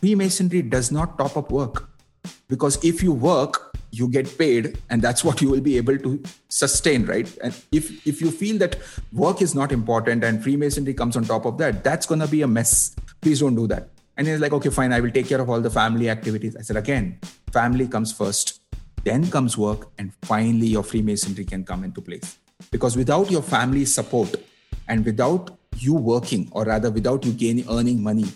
Freemasonry 0.00 0.62
does 0.62 0.92
not 0.92 1.18
top 1.18 1.36
up 1.36 1.50
work. 1.50 1.88
Because 2.48 2.82
if 2.84 3.02
you 3.02 3.12
work 3.12 3.67
you 3.98 4.08
get 4.08 4.38
paid 4.38 4.78
and 4.90 5.02
that's 5.02 5.24
what 5.24 5.40
you 5.42 5.50
will 5.50 5.60
be 5.60 5.76
able 5.76 5.98
to 5.98 6.22
sustain 6.48 7.06
right? 7.06 7.30
And 7.42 7.54
if 7.72 8.06
if 8.06 8.20
you 8.20 8.30
feel 8.30 8.58
that 8.58 8.76
work 9.12 9.42
is 9.42 9.54
not 9.54 9.72
important 9.72 10.24
and 10.24 10.42
freemasonry 10.42 10.94
comes 10.94 11.16
on 11.16 11.24
top 11.24 11.44
of 11.44 11.58
that 11.58 11.82
that's 11.84 12.06
going 12.06 12.20
to 12.20 12.28
be 12.28 12.42
a 12.42 12.46
mess. 12.46 12.94
Please 13.20 13.40
don't 13.40 13.54
do 13.54 13.66
that. 13.68 13.88
And 14.16 14.26
he's 14.26 14.40
like 14.40 14.52
okay 14.52 14.70
fine 14.70 14.92
i 14.92 15.00
will 15.00 15.10
take 15.10 15.28
care 15.28 15.40
of 15.40 15.50
all 15.50 15.60
the 15.60 15.70
family 15.70 16.10
activities. 16.10 16.56
I 16.56 16.62
said 16.62 16.76
again 16.76 17.18
family 17.52 17.88
comes 17.88 18.12
first 18.12 18.60
then 19.04 19.30
comes 19.30 19.56
work 19.56 19.88
and 19.98 20.12
finally 20.22 20.66
your 20.66 20.82
freemasonry 20.82 21.44
can 21.44 21.64
come 21.64 21.84
into 21.84 22.00
place. 22.00 22.36
Because 22.70 22.96
without 22.96 23.30
your 23.30 23.42
family 23.42 23.84
support 23.84 24.34
and 24.88 25.04
without 25.04 25.56
you 25.76 25.94
working 25.94 26.48
or 26.52 26.64
rather 26.64 26.90
without 26.90 27.24
you 27.24 27.32
gaining 27.32 27.68
earning 27.70 28.02
money 28.02 28.26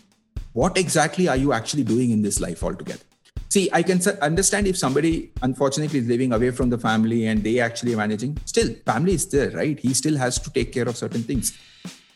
what 0.53 0.77
exactly 0.77 1.29
are 1.29 1.37
you 1.37 1.53
actually 1.53 1.83
doing 1.83 2.11
in 2.11 2.23
this 2.23 2.41
life 2.41 2.63
altogether 2.63 3.05
see 3.53 3.63
i 3.79 3.83
can 3.89 4.01
understand 4.29 4.67
if 4.73 4.77
somebody 4.83 5.13
unfortunately 5.47 5.99
is 6.03 6.07
living 6.13 6.33
away 6.37 6.51
from 6.59 6.71
the 6.75 6.79
family 6.79 7.27
and 7.27 7.43
they 7.45 7.59
actually 7.61 7.95
managing. 7.95 8.39
Still 8.45 8.75
family 8.87 9.15
is 9.15 9.27
there 9.29 9.51
right? 9.51 9.79
He 9.79 9.95
still 9.95 10.17
has 10.17 10.39
to 10.45 10.51
take 10.51 10.73
care 10.73 10.89
of 10.89 10.97
certain 10.97 11.23
things. 11.23 11.57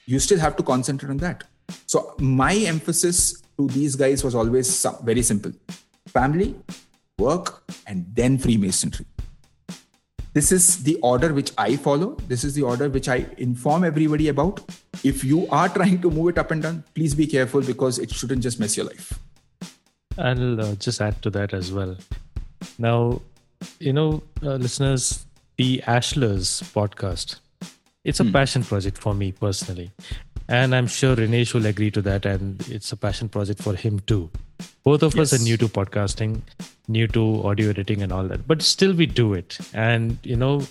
You 0.07 0.19
still 0.19 0.39
have 0.39 0.57
to 0.57 0.63
concentrate 0.63 1.11
on 1.11 1.19
that. 1.19 1.45
So 1.87 2.15
my 2.19 2.55
emphasis 2.55 3.43
to 3.59 3.67
these 3.69 3.97
guys 3.97 4.23
was 4.23 4.35
always 4.35 4.87
very 5.03 5.23
simple. 5.23 5.53
Family 6.09 6.55
work 7.19 7.63
and 7.87 8.07
then 8.15 8.39
freemasonry. 8.39 9.07
This 10.33 10.53
is 10.53 10.83
the 10.85 10.97
order 10.97 11.33
which 11.33 11.53
i 11.57 11.77
follow. 11.77 12.15
This 12.29 12.45
is 12.45 12.55
the 12.55 12.63
order 12.63 12.89
which 12.91 13.09
i 13.09 13.27
inform 13.39 13.85
everybody 13.85 14.29
about. 14.29 14.61
If 15.03 15.25
you 15.25 15.47
are 15.49 15.69
trying 15.69 16.03
to 16.03 16.11
move 16.11 16.29
it 16.35 16.39
up 16.39 16.51
and 16.51 16.63
down, 16.63 16.85
please 16.95 17.15
be 17.15 17.27
careful 17.27 17.63
because 17.63 17.99
it 17.99 18.13
shouldn't 18.13 18.43
just 18.43 18.61
mess 18.61 18.77
your 18.77 18.87
life. 18.87 19.26
I'll 20.19 20.61
uh, 20.61 20.75
just 20.77 21.01
add 21.01 21.21
to 21.23 21.31
that 21.31 21.53
as 21.53 21.73
well. 21.73 21.97
Now, 22.79 23.23
you 23.79 23.93
know, 23.93 24.23
uh, 24.43 24.57
listeners, 24.57 25.27
the 25.57 25.83
Ashlars 25.87 26.63
podcast, 26.73 27.41
it's 28.05 28.21
a 28.21 28.25
hmm. 28.25 28.33
passion 28.33 28.63
project 28.63 28.99
for 28.99 29.15
me 29.15 29.33
personally. 29.33 29.91
And 30.49 30.75
I'm 30.75 30.87
sure 30.87 31.17
Rinesh 31.17 31.55
will 31.55 31.67
agree 31.67 31.91
to 31.91 32.03
that. 32.03 32.25
And 32.25 32.67
it's 32.69 32.93
a 32.93 32.97
passion 32.97 33.29
project 33.29 33.63
for 33.63 33.75
him 33.75 33.99
too. 34.01 34.31
Both 34.85 35.03
of 35.03 35.17
yes. 35.17 35.33
us 35.33 35.41
are 35.41 35.43
new 35.43 35.57
to 35.57 35.69
podcasting, 35.69 36.41
new 36.87 37.09
to 37.09 37.43
audio 37.45 37.71
editing 37.71 38.03
and 38.03 38.13
all 38.13 38.25
that, 38.29 38.47
but 38.47 38.63
still 38.63 38.95
we 38.95 39.07
do 39.07 39.35
it. 39.35 39.59
And, 39.75 40.19
you 40.23 40.37
know, 40.37 40.63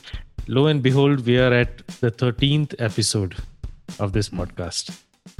lo 0.47 0.67
and 0.67 0.81
behold, 0.81 1.25
we 1.25 1.37
are 1.37 1.53
at 1.53 1.85
the 1.99 2.09
13th 2.09 2.75
episode 2.79 3.35
of 3.99 4.13
this 4.13 4.29
hmm. 4.29 4.39
podcast. 4.39 4.97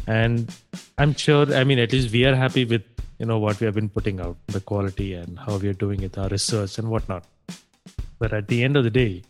And 0.08 0.54
I'm 0.98 1.14
sure, 1.16 1.54
I 1.56 1.64
mean, 1.64 1.80
at 1.80 1.92
least 1.94 2.12
we 2.12 2.26
are 2.26 2.36
happy 2.36 2.66
with, 2.66 2.84
you 3.20 3.26
know, 3.26 3.40
what 3.40 3.60
we 3.60 3.66
have 3.66 3.76
been 3.76 3.90
putting 3.90 4.20
out, 4.20 4.38
the 4.48 4.60
quality 4.60 5.14
and 5.14 5.40
how 5.40 5.58
we 5.58 5.70
are 5.70 5.80
doing 5.86 6.02
it, 6.02 6.18
our 6.18 6.28
research 6.30 6.78
and 6.78 6.90
whatnot. 6.90 7.24
But 8.20 8.34
at 8.34 8.48
the 8.48 8.64
end 8.64 8.76
of 8.78 8.84
the 8.84 8.90
day, 8.90 9.24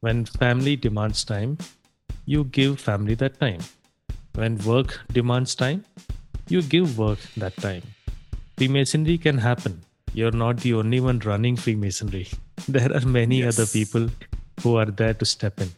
when 0.00 0.24
family 0.24 0.76
demands 0.76 1.24
time, 1.24 1.58
you 2.24 2.44
give 2.44 2.80
family 2.80 3.14
that 3.14 3.40
time. 3.40 3.60
When 4.34 4.58
work 4.58 5.00
demands 5.12 5.54
time, 5.54 5.84
you 6.48 6.62
give 6.62 6.98
work 6.98 7.18
that 7.36 7.56
time. 7.56 7.82
Freemasonry 8.56 9.18
can 9.18 9.38
happen. 9.38 9.82
You're 10.12 10.32
not 10.32 10.58
the 10.58 10.74
only 10.74 11.00
one 11.00 11.18
running 11.20 11.56
Freemasonry. 11.56 12.28
There 12.68 12.92
are 12.96 13.06
many 13.06 13.40
yes. 13.40 13.58
other 13.58 13.66
people 13.66 14.08
who 14.62 14.76
are 14.76 14.86
there 14.86 15.14
to 15.14 15.24
step 15.24 15.60
in. 15.60 15.70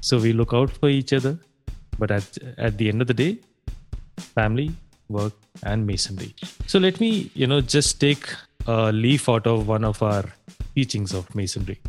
So 0.00 0.18
we 0.18 0.32
look 0.32 0.52
out 0.52 0.70
for 0.70 0.88
each 0.88 1.12
other. 1.12 1.38
But 1.98 2.10
at, 2.10 2.38
at 2.58 2.78
the 2.78 2.88
end 2.88 3.00
of 3.00 3.06
the 3.06 3.14
day, 3.14 3.38
family, 4.18 4.72
work, 5.08 5.32
and 5.62 5.86
masonry. 5.86 6.34
So 6.66 6.78
let 6.78 7.00
me, 7.00 7.30
you 7.34 7.46
know, 7.46 7.60
just 7.60 8.00
take 8.00 8.28
a 8.66 8.92
leaf 8.92 9.28
out 9.28 9.46
of 9.46 9.68
one 9.68 9.84
of 9.84 10.02
our 10.02 10.24
teachings 10.74 11.14
of 11.14 11.32
masonry. 11.34 11.80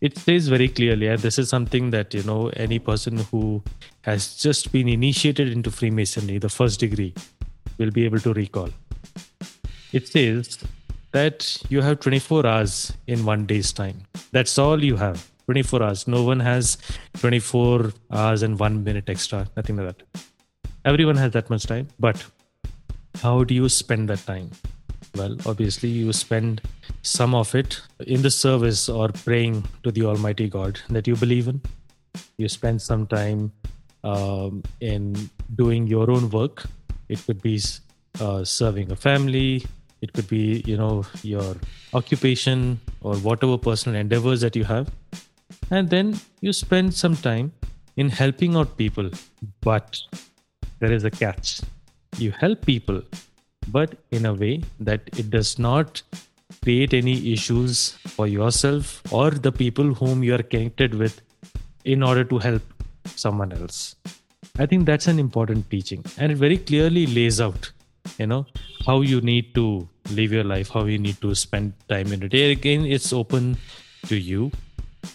It 0.00 0.18
says 0.18 0.48
very 0.48 0.68
clearly 0.68 1.06
and 1.06 1.20
this 1.20 1.38
is 1.38 1.48
something 1.48 1.90
that 1.90 2.12
you 2.12 2.24
know 2.24 2.48
any 2.56 2.80
person 2.80 3.18
who 3.18 3.62
has 4.02 4.34
just 4.36 4.72
been 4.72 4.88
initiated 4.88 5.52
into 5.52 5.70
freemasonry 5.70 6.38
the 6.38 6.48
first 6.48 6.80
degree 6.80 7.14
will 7.78 7.92
be 7.92 8.04
able 8.04 8.18
to 8.18 8.32
recall. 8.32 8.70
It 9.92 10.08
says 10.08 10.58
that 11.12 11.62
you 11.68 11.82
have 11.82 12.00
24 12.00 12.46
hours 12.46 12.92
in 13.06 13.24
one 13.24 13.46
day's 13.46 13.72
time. 13.72 14.02
That's 14.32 14.58
all 14.58 14.82
you 14.82 14.96
have. 14.96 15.30
24 15.46 15.82
hours. 15.82 16.08
No 16.08 16.24
one 16.24 16.40
has 16.40 16.78
24 17.20 17.92
hours 18.10 18.42
and 18.42 18.58
1 18.58 18.84
minute 18.84 19.08
extra 19.08 19.48
nothing 19.56 19.76
like 19.76 19.96
that 19.96 20.31
everyone 20.84 21.16
has 21.16 21.32
that 21.32 21.48
much 21.50 21.66
time 21.66 21.88
but 21.98 22.24
how 23.20 23.44
do 23.44 23.54
you 23.54 23.68
spend 23.68 24.08
that 24.08 24.24
time? 24.26 24.50
Well 25.14 25.36
obviously 25.46 25.88
you 25.90 26.12
spend 26.12 26.62
some 27.02 27.34
of 27.34 27.54
it 27.54 27.80
in 28.06 28.22
the 28.22 28.30
service 28.30 28.88
or 28.88 29.08
praying 29.08 29.64
to 29.84 29.92
the 29.92 30.04
almighty 30.04 30.48
god 30.48 30.80
that 30.90 31.06
you 31.06 31.16
believe 31.16 31.48
in. 31.48 31.60
You 32.38 32.48
spend 32.48 32.80
some 32.80 33.06
time 33.06 33.52
um, 34.04 34.62
in 34.80 35.30
doing 35.54 35.86
your 35.86 36.10
own 36.10 36.30
work. 36.30 36.64
It 37.08 37.24
could 37.26 37.42
be 37.42 37.60
uh, 38.20 38.44
serving 38.44 38.90
a 38.90 38.96
family. 38.96 39.64
It 40.00 40.12
could 40.12 40.28
be 40.28 40.62
you 40.66 40.76
know 40.76 41.04
your 41.22 41.56
occupation 41.92 42.80
or 43.02 43.16
whatever 43.16 43.58
personal 43.58 44.00
endeavors 44.00 44.40
that 44.40 44.56
you 44.56 44.64
have. 44.64 44.90
And 45.70 45.90
then 45.90 46.18
you 46.40 46.52
spend 46.52 46.94
some 46.94 47.16
time 47.16 47.52
in 47.96 48.08
helping 48.08 48.56
out 48.56 48.76
people 48.76 49.10
but 49.60 50.00
there 50.82 50.92
is 50.98 51.04
a 51.10 51.14
catch 51.22 51.52
you 52.24 52.30
help 52.44 52.66
people 52.72 53.02
but 53.68 53.94
in 54.10 54.26
a 54.26 54.34
way 54.34 54.54
that 54.80 55.00
it 55.22 55.30
does 55.30 55.58
not 55.58 56.02
create 56.62 56.94
any 56.94 57.32
issues 57.32 57.90
for 58.16 58.26
yourself 58.26 59.02
or 59.12 59.30
the 59.30 59.52
people 59.52 59.94
whom 59.94 60.22
you 60.22 60.34
are 60.34 60.42
connected 60.42 60.94
with 60.94 61.20
in 61.84 62.02
order 62.02 62.24
to 62.24 62.38
help 62.38 62.62
someone 63.04 63.52
else. 63.52 63.96
I 64.58 64.66
think 64.66 64.86
that's 64.86 65.06
an 65.06 65.18
important 65.18 65.70
teaching 65.70 66.04
and 66.18 66.30
it 66.30 66.38
very 66.38 66.58
clearly 66.58 67.06
lays 67.06 67.40
out, 67.40 67.72
you 68.18 68.26
know, 68.26 68.46
how 68.86 69.00
you 69.00 69.20
need 69.20 69.54
to 69.54 69.88
live 70.10 70.32
your 70.32 70.44
life, 70.44 70.68
how 70.68 70.84
you 70.84 70.98
need 70.98 71.20
to 71.22 71.34
spend 71.34 71.72
time 71.88 72.12
in 72.12 72.22
a 72.22 72.28
day. 72.28 72.52
Again, 72.52 72.84
it's 72.84 73.12
open 73.12 73.56
to 74.06 74.16
you 74.16 74.52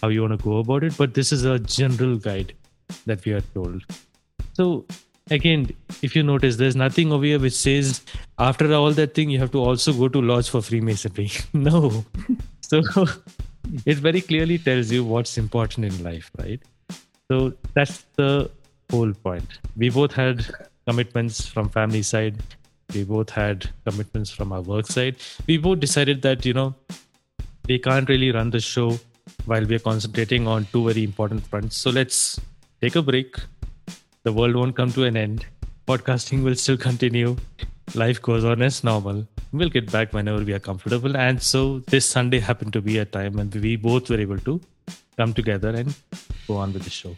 how 0.02 0.08
you 0.08 0.20
want 0.22 0.38
to 0.38 0.44
go 0.44 0.58
about 0.58 0.84
it, 0.84 0.96
but 0.96 1.14
this 1.14 1.32
is 1.32 1.44
a 1.44 1.58
general 1.58 2.16
guide 2.16 2.52
that 3.06 3.24
we 3.24 3.32
are 3.32 3.40
told. 3.54 3.82
So 4.54 4.86
again, 5.30 5.70
if 6.02 6.14
you 6.16 6.22
notice, 6.22 6.56
there's 6.56 6.76
nothing 6.76 7.12
over 7.12 7.24
here 7.24 7.38
which 7.38 7.54
says 7.54 8.02
after 8.38 8.72
all 8.74 8.92
that 8.92 9.14
thing, 9.14 9.30
you 9.30 9.38
have 9.38 9.50
to 9.52 9.58
also 9.58 9.92
go 9.92 10.08
to 10.08 10.20
lodge 10.20 10.48
for 10.48 10.62
Freemasonry. 10.62 11.30
no. 11.52 12.04
so 12.60 12.82
it 13.86 13.98
very 13.98 14.20
clearly 14.20 14.58
tells 14.58 14.90
you 14.90 15.04
what's 15.04 15.38
important 15.38 15.86
in 15.86 16.02
life, 16.02 16.30
right? 16.38 16.60
So 17.30 17.52
that's 17.74 18.04
the 18.16 18.50
whole 18.90 19.12
point. 19.12 19.58
We 19.76 19.90
both 19.90 20.12
had 20.12 20.46
commitments 20.86 21.46
from 21.46 21.68
family 21.68 22.02
side. 22.02 22.36
We 22.94 23.04
both 23.04 23.30
had 23.30 23.68
commitments 23.86 24.30
from 24.30 24.52
our 24.52 24.62
work 24.62 24.86
side. 24.86 25.16
We 25.46 25.58
both 25.58 25.80
decided 25.80 26.22
that, 26.22 26.46
you 26.46 26.54
know, 26.54 26.74
we 27.68 27.78
can't 27.78 28.08
really 28.08 28.30
run 28.30 28.50
the 28.50 28.60
show 28.60 28.98
while 29.44 29.64
we're 29.64 29.78
concentrating 29.78 30.46
on 30.46 30.66
two 30.72 30.86
very 30.86 31.04
important 31.04 31.46
fronts. 31.46 31.76
So 31.76 31.90
let's 31.90 32.40
take 32.80 32.96
a 32.96 33.02
break, 33.02 33.36
the 34.24 34.32
world 34.32 34.56
won't 34.56 34.76
come 34.76 34.92
to 34.92 35.04
an 35.04 35.16
end. 35.16 35.46
Podcasting 35.86 36.42
will 36.42 36.54
still 36.54 36.76
continue. 36.76 37.36
Life 37.94 38.20
goes 38.20 38.44
on 38.44 38.62
as 38.62 38.84
normal. 38.84 39.26
We'll 39.52 39.70
get 39.70 39.90
back 39.90 40.12
whenever 40.12 40.44
we 40.44 40.52
are 40.52 40.58
comfortable. 40.58 41.16
And 41.16 41.42
so 41.42 41.78
this 41.80 42.04
Sunday 42.04 42.38
happened 42.38 42.72
to 42.74 42.82
be 42.82 42.98
a 42.98 43.04
time 43.04 43.34
when 43.34 43.50
we 43.50 43.76
both 43.76 44.10
were 44.10 44.20
able 44.20 44.38
to 44.40 44.60
come 45.16 45.32
together 45.32 45.70
and 45.70 45.94
go 46.46 46.56
on 46.56 46.72
with 46.72 46.84
the 46.84 46.90
show. 46.90 47.16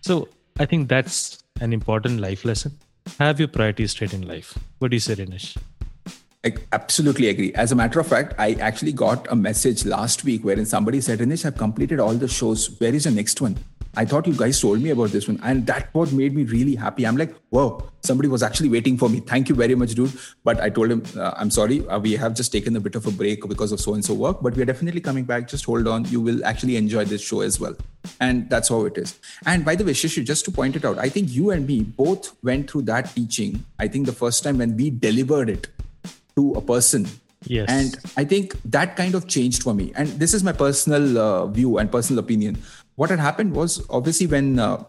So 0.00 0.28
I 0.58 0.66
think 0.66 0.88
that's 0.88 1.42
an 1.60 1.72
important 1.72 2.20
life 2.20 2.44
lesson. 2.44 2.78
Have 3.18 3.38
your 3.38 3.48
priorities 3.48 3.90
straight 3.90 4.14
in 4.14 4.26
life. 4.26 4.56
What 4.78 4.90
do 4.90 4.96
you 4.96 5.00
say, 5.00 5.16
Rinesh? 5.16 5.56
I 6.44 6.54
absolutely 6.72 7.28
agree. 7.28 7.54
As 7.54 7.72
a 7.72 7.74
matter 7.74 7.98
of 8.00 8.06
fact, 8.06 8.34
I 8.38 8.52
actually 8.54 8.92
got 8.92 9.26
a 9.32 9.34
message 9.34 9.86
last 9.86 10.24
week 10.24 10.44
wherein 10.44 10.66
somebody 10.66 11.00
said, 11.00 11.18
Rinesh, 11.18 11.46
I've 11.46 11.56
completed 11.56 12.00
all 12.00 12.14
the 12.14 12.28
shows. 12.28 12.68
Where 12.78 12.94
is 12.94 13.04
the 13.04 13.10
next 13.10 13.40
one? 13.40 13.58
I 13.96 14.04
thought 14.04 14.26
you 14.26 14.34
guys 14.34 14.60
told 14.60 14.80
me 14.80 14.90
about 14.90 15.10
this 15.10 15.28
one. 15.28 15.40
And 15.42 15.66
that 15.66 15.88
what 15.92 16.12
made 16.12 16.34
me 16.34 16.44
really 16.44 16.74
happy. 16.74 17.06
I'm 17.06 17.16
like, 17.16 17.34
whoa, 17.50 17.88
somebody 18.02 18.28
was 18.28 18.42
actually 18.42 18.68
waiting 18.68 18.98
for 18.98 19.08
me. 19.08 19.20
Thank 19.20 19.48
you 19.48 19.54
very 19.54 19.74
much, 19.74 19.94
dude. 19.94 20.12
But 20.42 20.60
I 20.60 20.70
told 20.70 20.90
him, 20.90 21.02
uh, 21.16 21.32
I'm 21.36 21.50
sorry, 21.50 21.86
uh, 21.88 21.98
we 21.98 22.12
have 22.12 22.34
just 22.34 22.52
taken 22.52 22.76
a 22.76 22.80
bit 22.80 22.94
of 22.94 23.06
a 23.06 23.10
break 23.10 23.46
because 23.48 23.72
of 23.72 23.80
so 23.80 23.94
and 23.94 24.04
so 24.04 24.14
work, 24.14 24.42
but 24.42 24.56
we're 24.56 24.64
definitely 24.64 25.00
coming 25.00 25.24
back. 25.24 25.48
Just 25.48 25.64
hold 25.64 25.86
on. 25.86 26.04
You 26.06 26.20
will 26.20 26.44
actually 26.44 26.76
enjoy 26.76 27.04
this 27.04 27.22
show 27.22 27.40
as 27.40 27.60
well. 27.60 27.76
And 28.20 28.48
that's 28.50 28.68
how 28.68 28.84
it 28.84 28.98
is. 28.98 29.18
And 29.46 29.64
by 29.64 29.76
the 29.76 29.84
way, 29.84 29.92
Shishu, 29.92 30.24
just 30.24 30.44
to 30.46 30.50
point 30.50 30.76
it 30.76 30.84
out, 30.84 30.98
I 30.98 31.08
think 31.08 31.30
you 31.30 31.50
and 31.50 31.66
me 31.66 31.82
both 31.82 32.34
went 32.42 32.70
through 32.70 32.82
that 32.82 33.14
teaching. 33.14 33.64
I 33.78 33.88
think 33.88 34.06
the 34.06 34.12
first 34.12 34.42
time 34.42 34.58
when 34.58 34.76
we 34.76 34.90
delivered 34.90 35.48
it 35.48 35.68
to 36.36 36.52
a 36.54 36.60
person 36.60 37.06
Yes. 37.46 37.68
And 37.68 37.96
I 38.16 38.24
think 38.24 38.54
that 38.64 38.96
kind 38.96 39.14
of 39.14 39.28
changed 39.28 39.62
for 39.62 39.74
me. 39.74 39.92
And 39.94 40.08
this 40.08 40.34
is 40.34 40.42
my 40.42 40.52
personal 40.52 41.18
uh, 41.18 41.46
view 41.46 41.78
and 41.78 41.90
personal 41.90 42.18
opinion. 42.20 42.62
What 42.96 43.10
had 43.10 43.18
happened 43.18 43.54
was 43.54 43.84
obviously 43.90 44.28
when 44.28 44.60
uh, 44.60 44.84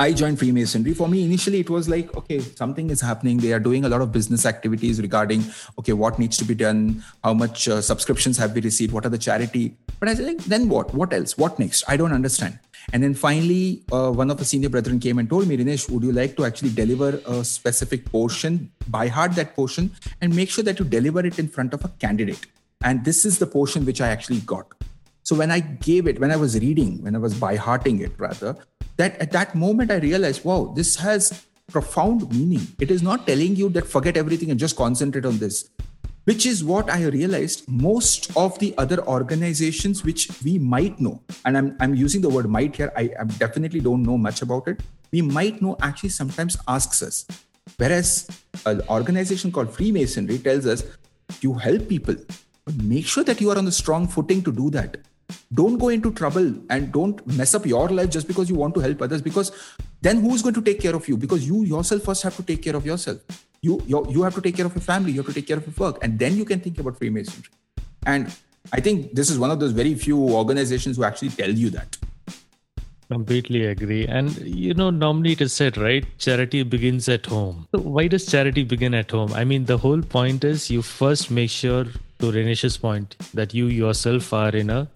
I 0.00 0.12
joined 0.12 0.40
Freemasonry, 0.40 0.94
for 0.94 1.06
me, 1.08 1.24
initially 1.24 1.60
it 1.60 1.70
was 1.70 1.88
like, 1.88 2.16
okay, 2.16 2.40
something 2.40 2.90
is 2.90 3.00
happening. 3.00 3.38
They 3.38 3.52
are 3.52 3.60
doing 3.60 3.84
a 3.84 3.88
lot 3.88 4.00
of 4.00 4.10
business 4.10 4.44
activities 4.46 5.00
regarding, 5.00 5.44
okay, 5.78 5.92
what 5.92 6.18
needs 6.18 6.36
to 6.38 6.44
be 6.44 6.56
done, 6.56 7.04
how 7.22 7.34
much 7.34 7.68
uh, 7.68 7.80
subscriptions 7.80 8.36
have 8.38 8.54
we 8.54 8.60
received, 8.62 8.92
what 8.92 9.06
are 9.06 9.10
the 9.10 9.18
charity. 9.18 9.76
But 10.00 10.08
I 10.08 10.14
think, 10.16 10.44
then 10.44 10.68
what? 10.68 10.92
What 10.92 11.12
else? 11.12 11.38
What 11.38 11.58
next? 11.58 11.84
I 11.86 11.96
don't 11.96 12.12
understand. 12.12 12.58
And 12.92 13.02
then 13.02 13.14
finally, 13.14 13.84
uh, 13.92 14.10
one 14.10 14.30
of 14.30 14.38
the 14.38 14.44
senior 14.44 14.70
brethren 14.70 14.98
came 14.98 15.20
and 15.20 15.28
told 15.28 15.46
me, 15.46 15.56
Rinesh, 15.56 15.88
would 15.88 16.02
you 16.02 16.12
like 16.12 16.36
to 16.36 16.44
actually 16.44 16.70
deliver 16.70 17.20
a 17.26 17.44
specific 17.44 18.06
portion, 18.06 18.72
by 18.88 19.06
heart 19.06 19.36
that 19.36 19.54
portion, 19.54 19.92
and 20.20 20.34
make 20.34 20.50
sure 20.50 20.64
that 20.64 20.80
you 20.80 20.84
deliver 20.84 21.24
it 21.24 21.38
in 21.38 21.46
front 21.46 21.74
of 21.74 21.84
a 21.84 21.88
candidate? 22.00 22.46
And 22.82 23.04
this 23.04 23.24
is 23.24 23.38
the 23.38 23.46
portion 23.46 23.84
which 23.86 24.00
I 24.00 24.08
actually 24.08 24.40
got. 24.40 24.66
So 25.30 25.36
when 25.36 25.52
I 25.52 25.60
gave 25.60 26.08
it, 26.08 26.18
when 26.18 26.32
I 26.32 26.36
was 26.36 26.58
reading, 26.58 27.04
when 27.04 27.14
I 27.14 27.18
was 27.18 27.34
by 27.34 27.54
hearting 27.54 28.00
it 28.00 28.10
rather, 28.18 28.56
that 28.96 29.16
at 29.20 29.30
that 29.30 29.54
moment 29.54 29.92
I 29.92 29.98
realized, 29.98 30.44
wow, 30.44 30.72
this 30.74 30.96
has 30.96 31.46
profound 31.70 32.34
meaning. 32.34 32.66
It 32.80 32.90
is 32.90 33.00
not 33.00 33.28
telling 33.28 33.54
you 33.54 33.68
that 33.68 33.86
forget 33.86 34.16
everything 34.16 34.50
and 34.50 34.58
just 34.58 34.74
concentrate 34.74 35.24
on 35.24 35.38
this 35.38 35.70
which 36.24 36.46
is 36.46 36.62
what 36.62 36.90
I 36.90 37.04
realized 37.06 37.66
most 37.68 38.36
of 38.36 38.58
the 38.58 38.74
other 38.76 38.98
organizations 39.06 40.04
which 40.04 40.28
we 40.44 40.58
might 40.58 41.00
know, 41.00 41.22
and 41.44 41.56
I'm, 41.56 41.76
I'm 41.80 41.94
using 41.94 42.20
the 42.20 42.28
word 42.28 42.48
might 42.48 42.76
here, 42.76 42.92
I, 42.96 43.10
I 43.18 43.24
definitely 43.24 43.80
don't 43.80 44.02
know 44.02 44.18
much 44.18 44.42
about 44.42 44.68
it. 44.68 44.80
We 45.12 45.22
might 45.22 45.62
know 45.62 45.76
actually 45.80 46.10
sometimes 46.10 46.58
asks 46.68 47.02
us. 47.02 47.26
Whereas 47.78 48.28
an 48.66 48.82
organization 48.88 49.50
called 49.50 49.74
Freemasonry 49.74 50.38
tells 50.38 50.66
us 50.66 50.84
you 51.40 51.54
help 51.54 51.88
people, 51.88 52.16
but 52.64 52.74
make 52.82 53.06
sure 53.06 53.24
that 53.24 53.40
you 53.40 53.50
are 53.50 53.56
on 53.56 53.64
the 53.64 53.72
strong 53.72 54.06
footing 54.06 54.42
to 54.42 54.52
do 54.52 54.68
that. 54.70 54.98
Don't 55.52 55.78
go 55.78 55.88
into 55.88 56.12
trouble 56.12 56.54
and 56.70 56.92
don't 56.92 57.26
mess 57.26 57.54
up 57.54 57.66
your 57.66 57.88
life 57.88 58.10
just 58.10 58.26
because 58.26 58.48
you 58.48 58.56
want 58.56 58.74
to 58.74 58.80
help 58.80 59.02
others 59.02 59.22
because 59.22 59.52
then 60.00 60.20
who's 60.20 60.42
going 60.42 60.54
to 60.54 60.62
take 60.62 60.80
care 60.80 60.94
of 60.94 61.08
you? 61.08 61.16
Because 61.16 61.46
you 61.46 61.64
yourself 61.64 62.02
first 62.02 62.22
have 62.22 62.36
to 62.36 62.42
take 62.42 62.62
care 62.62 62.76
of 62.76 62.86
yourself. 62.86 63.18
You, 63.62 63.82
you, 63.86 64.06
you 64.10 64.22
have 64.22 64.34
to 64.34 64.40
take 64.40 64.56
care 64.56 64.66
of 64.66 64.74
your 64.74 64.82
family, 64.82 65.12
you 65.12 65.18
have 65.18 65.26
to 65.26 65.34
take 65.34 65.46
care 65.46 65.58
of 65.58 65.66
your 65.66 65.74
work, 65.76 66.02
and 66.02 66.18
then 66.18 66.36
you 66.36 66.44
can 66.44 66.60
think 66.60 66.78
about 66.78 66.96
Freemasonry. 66.96 67.48
And 68.06 68.32
I 68.72 68.80
think 68.80 69.14
this 69.14 69.30
is 69.30 69.38
one 69.38 69.50
of 69.50 69.60
those 69.60 69.72
very 69.72 69.94
few 69.94 70.18
organizations 70.18 70.96
who 70.96 71.04
actually 71.04 71.30
tell 71.30 71.50
you 71.50 71.70
that. 71.70 71.96
Completely 73.10 73.66
agree. 73.66 74.06
And 74.06 74.36
you 74.38 74.72
know, 74.72 74.90
normally 74.90 75.32
it 75.32 75.40
is 75.40 75.52
said, 75.52 75.76
right? 75.76 76.06
Charity 76.18 76.62
begins 76.62 77.08
at 77.08 77.26
home. 77.26 77.66
So 77.74 77.80
why 77.80 78.06
does 78.06 78.24
charity 78.24 78.62
begin 78.62 78.94
at 78.94 79.10
home? 79.10 79.32
I 79.32 79.42
mean, 79.42 79.64
the 79.64 79.78
whole 79.78 80.00
point 80.00 80.44
is 80.44 80.70
you 80.70 80.80
first 80.80 81.28
make 81.30 81.50
sure, 81.50 81.86
to 82.20 82.30
Rinesh's 82.32 82.76
point, 82.76 83.16
that 83.34 83.54
you 83.54 83.66
yourself 83.66 84.32
are 84.32 84.54
in 84.54 84.70
a 84.70 84.88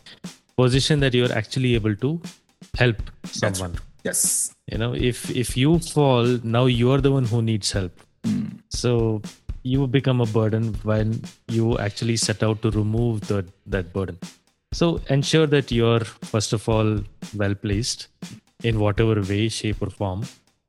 position 0.56 1.00
that 1.00 1.14
you're 1.14 1.32
actually 1.32 1.74
able 1.74 1.96
to 1.96 2.20
help 2.76 2.96
someone. 3.24 3.72
Right. 3.72 3.80
Yes. 4.04 4.54
You 4.70 4.78
know, 4.78 4.94
if 4.94 5.30
if 5.30 5.56
you 5.56 5.78
fall, 5.78 6.38
now 6.42 6.66
you're 6.66 7.00
the 7.00 7.12
one 7.12 7.24
who 7.24 7.42
needs 7.42 7.72
help. 7.72 7.92
Mm. 8.24 8.58
So 8.68 9.22
you 9.62 9.86
become 9.86 10.20
a 10.20 10.26
burden 10.26 10.74
when 10.82 11.22
you 11.48 11.78
actually 11.78 12.16
set 12.16 12.42
out 12.42 12.60
to 12.62 12.70
remove 12.70 13.26
the, 13.28 13.46
that 13.66 13.92
burden. 13.92 14.18
So 14.72 15.00
ensure 15.08 15.46
that 15.46 15.72
you're 15.72 16.00
first 16.00 16.52
of 16.52 16.68
all 16.68 17.00
well 17.34 17.54
placed 17.54 18.08
in 18.62 18.78
whatever 18.78 19.20
way, 19.22 19.48
shape, 19.48 19.80
or 19.80 19.90
form, 19.90 20.24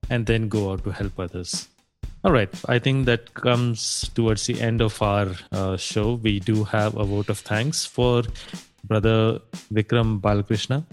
and 0.10 0.26
then 0.26 0.48
go 0.48 0.72
out 0.72 0.84
to 0.86 0.92
help 0.92 1.20
others. 1.20 1.68
All 2.26 2.32
right, 2.32 2.50
I 2.68 2.80
think 2.80 3.06
that 3.06 3.36
comes 3.36 4.10
towards 4.16 4.48
the 4.48 4.60
end 4.60 4.82
of 4.82 5.00
our 5.00 5.28
uh, 5.52 5.78
show. 5.78 6.16
We 6.16 6.40
do 6.40 6.64
have 6.64 6.98
a 6.98 7.04
vote 7.04 7.30
of 7.30 7.38
thanks 7.38 7.86
for 7.86 8.24
Brother 8.84 9.42
Vikram 9.72 10.22
Balakrishna, 10.22 10.84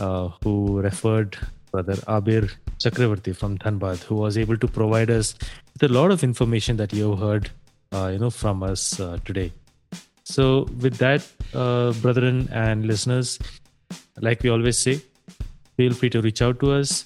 uh, 0.00 0.28
who 0.42 0.80
referred 0.80 1.36
Brother 1.70 1.96
Abir 2.08 2.50
Chakravarti 2.78 3.36
from 3.36 3.58
Dhanbad, 3.58 4.04
who 4.04 4.14
was 4.14 4.38
able 4.38 4.56
to 4.56 4.66
provide 4.66 5.10
us 5.10 5.34
with 5.74 5.82
a 5.90 5.92
lot 5.92 6.10
of 6.10 6.24
information 6.24 6.78
that 6.78 6.94
you 6.94 7.14
heard, 7.14 7.50
uh, 7.92 8.08
you 8.10 8.18
know, 8.18 8.30
from 8.30 8.62
us 8.62 8.98
uh, 8.98 9.18
today. 9.26 9.52
So, 10.22 10.62
with 10.80 10.96
that, 10.96 11.30
uh, 11.52 11.92
brethren 11.92 12.48
and 12.50 12.86
listeners, 12.86 13.38
like 14.18 14.42
we 14.42 14.48
always 14.48 14.78
say, 14.78 15.02
feel 15.76 15.92
free 15.92 16.08
to 16.08 16.22
reach 16.22 16.40
out 16.40 16.58
to 16.60 16.72
us. 16.72 17.04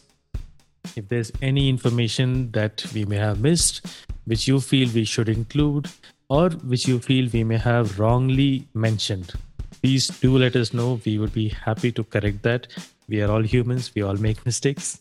If 0.96 1.08
there's 1.08 1.32
any 1.42 1.68
information 1.68 2.50
that 2.52 2.84
we 2.94 3.04
may 3.04 3.16
have 3.16 3.40
missed, 3.40 3.86
which 4.24 4.48
you 4.48 4.60
feel 4.60 4.88
we 4.94 5.04
should 5.04 5.28
include, 5.28 5.88
or 6.28 6.50
which 6.50 6.86
you 6.86 6.98
feel 6.98 7.28
we 7.32 7.44
may 7.44 7.56
have 7.56 7.98
wrongly 7.98 8.66
mentioned, 8.74 9.32
please 9.80 10.08
do 10.08 10.36
let 10.36 10.56
us 10.56 10.74
know. 10.74 11.00
We 11.04 11.18
would 11.18 11.32
be 11.32 11.48
happy 11.48 11.92
to 11.92 12.04
correct 12.04 12.42
that. 12.42 12.66
We 13.08 13.22
are 13.22 13.30
all 13.30 13.42
humans, 13.42 13.90
we 13.94 14.02
all 14.02 14.16
make 14.16 14.44
mistakes. 14.44 15.00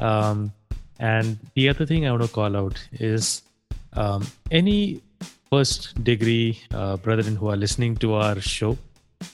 Um, 0.00 0.52
and 0.98 1.38
the 1.54 1.68
other 1.68 1.84
thing 1.84 2.06
I 2.06 2.10
want 2.10 2.22
to 2.22 2.28
call 2.28 2.56
out 2.56 2.82
is 2.92 3.42
um, 3.94 4.26
any 4.50 5.02
first 5.50 6.02
degree 6.02 6.58
uh, 6.72 6.96
brethren 6.96 7.36
who 7.36 7.48
are 7.48 7.56
listening 7.56 7.96
to 7.96 8.14
our 8.14 8.40
show, 8.40 8.78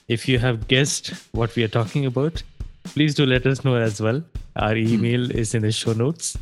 if 0.08 0.26
you 0.28 0.38
have 0.38 0.66
guessed 0.66 1.10
what 1.32 1.54
we 1.54 1.62
are 1.62 1.68
talking 1.68 2.06
about, 2.06 2.42
please 2.84 3.14
do 3.14 3.24
let 3.24 3.46
us 3.46 3.64
know 3.64 3.76
as 3.76 4.00
well. 4.00 4.22
Our 4.58 4.76
email 4.76 5.30
is 5.30 5.54
in 5.54 5.62
the 5.62 5.72
show 5.72 5.92
notes. 5.92 6.36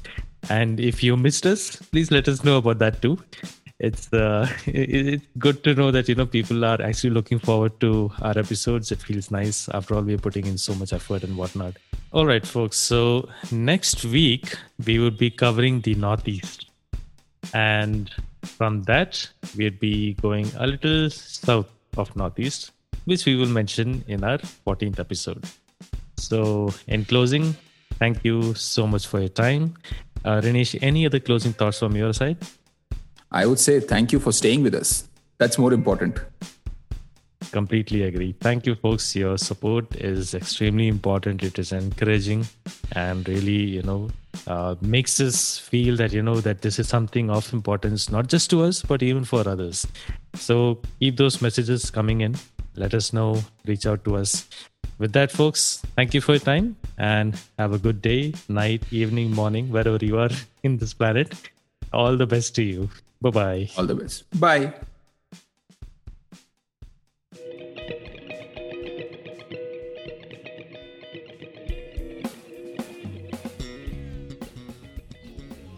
And 0.48 0.80
if 0.80 1.02
you 1.02 1.16
missed 1.16 1.46
us, 1.46 1.76
please 1.76 2.10
let 2.10 2.28
us 2.28 2.44
know 2.44 2.58
about 2.58 2.78
that 2.78 3.02
too. 3.02 3.18
It's 3.78 4.10
uh, 4.12 4.48
it's 4.66 5.26
good 5.38 5.62
to 5.64 5.74
know 5.74 5.90
that 5.90 6.08
you 6.08 6.14
know 6.14 6.26
people 6.26 6.64
are 6.64 6.80
actually 6.80 7.10
looking 7.10 7.38
forward 7.38 7.78
to 7.80 8.10
our 8.22 8.38
episodes. 8.38 8.90
It 8.90 9.00
feels 9.00 9.30
nice. 9.30 9.68
After 9.68 9.96
all, 9.96 10.02
we're 10.02 10.18
putting 10.18 10.46
in 10.46 10.56
so 10.56 10.74
much 10.74 10.92
effort 10.92 11.24
and 11.24 11.36
whatnot. 11.36 11.76
All 12.12 12.26
right, 12.26 12.46
folks. 12.46 12.78
So 12.78 13.28
next 13.52 14.04
week 14.04 14.54
we 14.86 14.98
would 14.98 15.18
be 15.18 15.30
covering 15.30 15.80
the 15.80 15.94
Northeast, 15.94 16.70
and 17.52 18.10
from 18.42 18.82
that 18.84 19.28
we'd 19.56 19.78
be 19.78 20.14
going 20.14 20.50
a 20.56 20.66
little 20.66 21.10
south 21.10 21.70
of 21.98 22.14
Northeast, 22.16 22.70
which 23.04 23.26
we 23.26 23.36
will 23.36 23.48
mention 23.48 24.04
in 24.08 24.24
our 24.24 24.38
14th 24.38 24.98
episode. 24.98 25.44
So, 26.18 26.72
in 26.86 27.04
closing, 27.04 27.54
thank 27.98 28.24
you 28.24 28.54
so 28.54 28.86
much 28.86 29.06
for 29.06 29.20
your 29.20 29.28
time. 29.28 29.74
Uh, 30.24 30.40
any 30.80 31.06
other 31.06 31.20
closing 31.20 31.52
thoughts 31.52 31.78
from 31.78 31.94
your 31.94 32.12
side? 32.12 32.36
I 33.30 33.46
would 33.46 33.58
say 33.58 33.80
thank 33.80 34.12
you 34.12 34.20
for 34.20 34.32
staying 34.32 34.62
with 34.62 34.74
us. 34.74 35.08
That's 35.38 35.58
more 35.58 35.72
important. 35.72 36.20
Completely 37.52 38.02
agree. 38.02 38.34
Thank 38.40 38.66
you, 38.66 38.74
folks. 38.74 39.14
Your 39.14 39.38
support 39.38 39.94
is 39.96 40.34
extremely 40.34 40.88
important. 40.88 41.42
It 41.42 41.58
is 41.58 41.72
encouraging 41.72 42.46
and 42.92 43.28
really, 43.28 43.62
you 43.76 43.82
know, 43.82 44.10
uh, 44.46 44.74
makes 44.80 45.20
us 45.20 45.58
feel 45.58 45.96
that, 45.96 46.12
you 46.12 46.22
know, 46.22 46.40
that 46.40 46.62
this 46.62 46.78
is 46.78 46.88
something 46.88 47.30
of 47.30 47.52
importance, 47.52 48.10
not 48.10 48.26
just 48.26 48.50
to 48.50 48.62
us, 48.62 48.82
but 48.82 49.02
even 49.02 49.24
for 49.24 49.48
others. 49.48 49.86
So 50.34 50.80
keep 50.98 51.16
those 51.16 51.40
messages 51.40 51.90
coming 51.90 52.20
in. 52.20 52.36
Let 52.76 52.94
us 52.94 53.12
know, 53.12 53.42
reach 53.66 53.86
out 53.86 54.04
to 54.04 54.16
us. 54.16 54.46
With 54.98 55.12
that, 55.12 55.30
folks, 55.30 55.82
thank 55.94 56.14
you 56.14 56.20
for 56.20 56.32
your 56.32 56.40
time 56.40 56.76
and 56.98 57.38
have 57.58 57.72
a 57.72 57.78
good 57.78 58.00
day, 58.00 58.34
night, 58.48 58.82
evening, 58.90 59.32
morning, 59.32 59.70
wherever 59.70 60.02
you 60.04 60.18
are 60.18 60.30
in 60.62 60.78
this 60.78 60.94
planet. 60.94 61.34
All 61.92 62.16
the 62.16 62.26
best 62.26 62.54
to 62.56 62.62
you. 62.62 62.90
Bye 63.20 63.30
bye. 63.30 63.70
All 63.76 63.86
the 63.86 63.94
best. 63.94 64.24
Bye. 64.38 64.72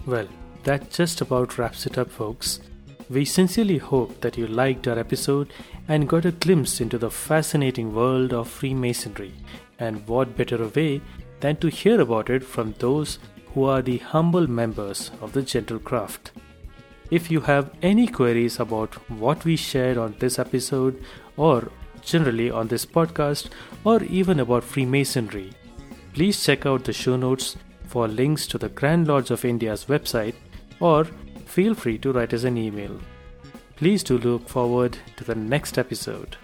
Well, 0.06 0.26
that 0.64 0.90
just 0.90 1.20
about 1.20 1.58
wraps 1.58 1.86
it 1.86 1.98
up, 1.98 2.10
folks. 2.10 2.60
We 3.10 3.24
sincerely 3.24 3.78
hope 3.78 4.20
that 4.22 4.38
you 4.38 4.46
liked 4.46 4.88
our 4.88 4.98
episode 4.98 5.52
and 5.88 6.08
got 6.08 6.26
a 6.26 6.32
glimpse 6.32 6.80
into 6.80 6.98
the 6.98 7.10
fascinating 7.10 7.94
world 7.94 8.32
of 8.32 8.48
Freemasonry. 8.48 9.32
And 9.78 10.06
what 10.06 10.36
better 10.36 10.66
way 10.68 11.00
than 11.40 11.56
to 11.56 11.68
hear 11.68 12.00
about 12.00 12.30
it 12.30 12.44
from 12.44 12.74
those 12.78 13.18
who 13.54 13.64
are 13.64 13.80
the 13.80 13.98
humble 13.98 14.46
members 14.46 15.10
of 15.20 15.32
the 15.32 15.42
gentle 15.42 15.78
craft. 15.78 16.32
If 17.10 17.30
you 17.30 17.40
have 17.40 17.70
any 17.80 18.06
queries 18.06 18.60
about 18.60 18.94
what 19.08 19.44
we 19.44 19.56
shared 19.56 19.96
on 19.96 20.14
this 20.18 20.38
episode, 20.38 21.02
or 21.36 21.70
generally 22.02 22.50
on 22.50 22.68
this 22.68 22.84
podcast, 22.84 23.48
or 23.84 24.02
even 24.04 24.40
about 24.40 24.64
Freemasonry, 24.64 25.52
please 26.12 26.44
check 26.44 26.66
out 26.66 26.84
the 26.84 26.92
show 26.92 27.16
notes 27.16 27.56
for 27.86 28.06
links 28.08 28.46
to 28.48 28.58
the 28.58 28.68
Grand 28.68 29.08
Lodge 29.08 29.30
of 29.30 29.44
India's 29.44 29.86
website, 29.86 30.34
or 30.80 31.04
feel 31.46 31.74
free 31.74 31.96
to 31.98 32.12
write 32.12 32.34
us 32.34 32.44
an 32.44 32.58
email. 32.58 33.00
Please 33.78 34.02
do 34.02 34.18
look 34.18 34.48
forward 34.48 34.98
to 35.16 35.22
the 35.22 35.36
next 35.36 35.78
episode. 35.78 36.36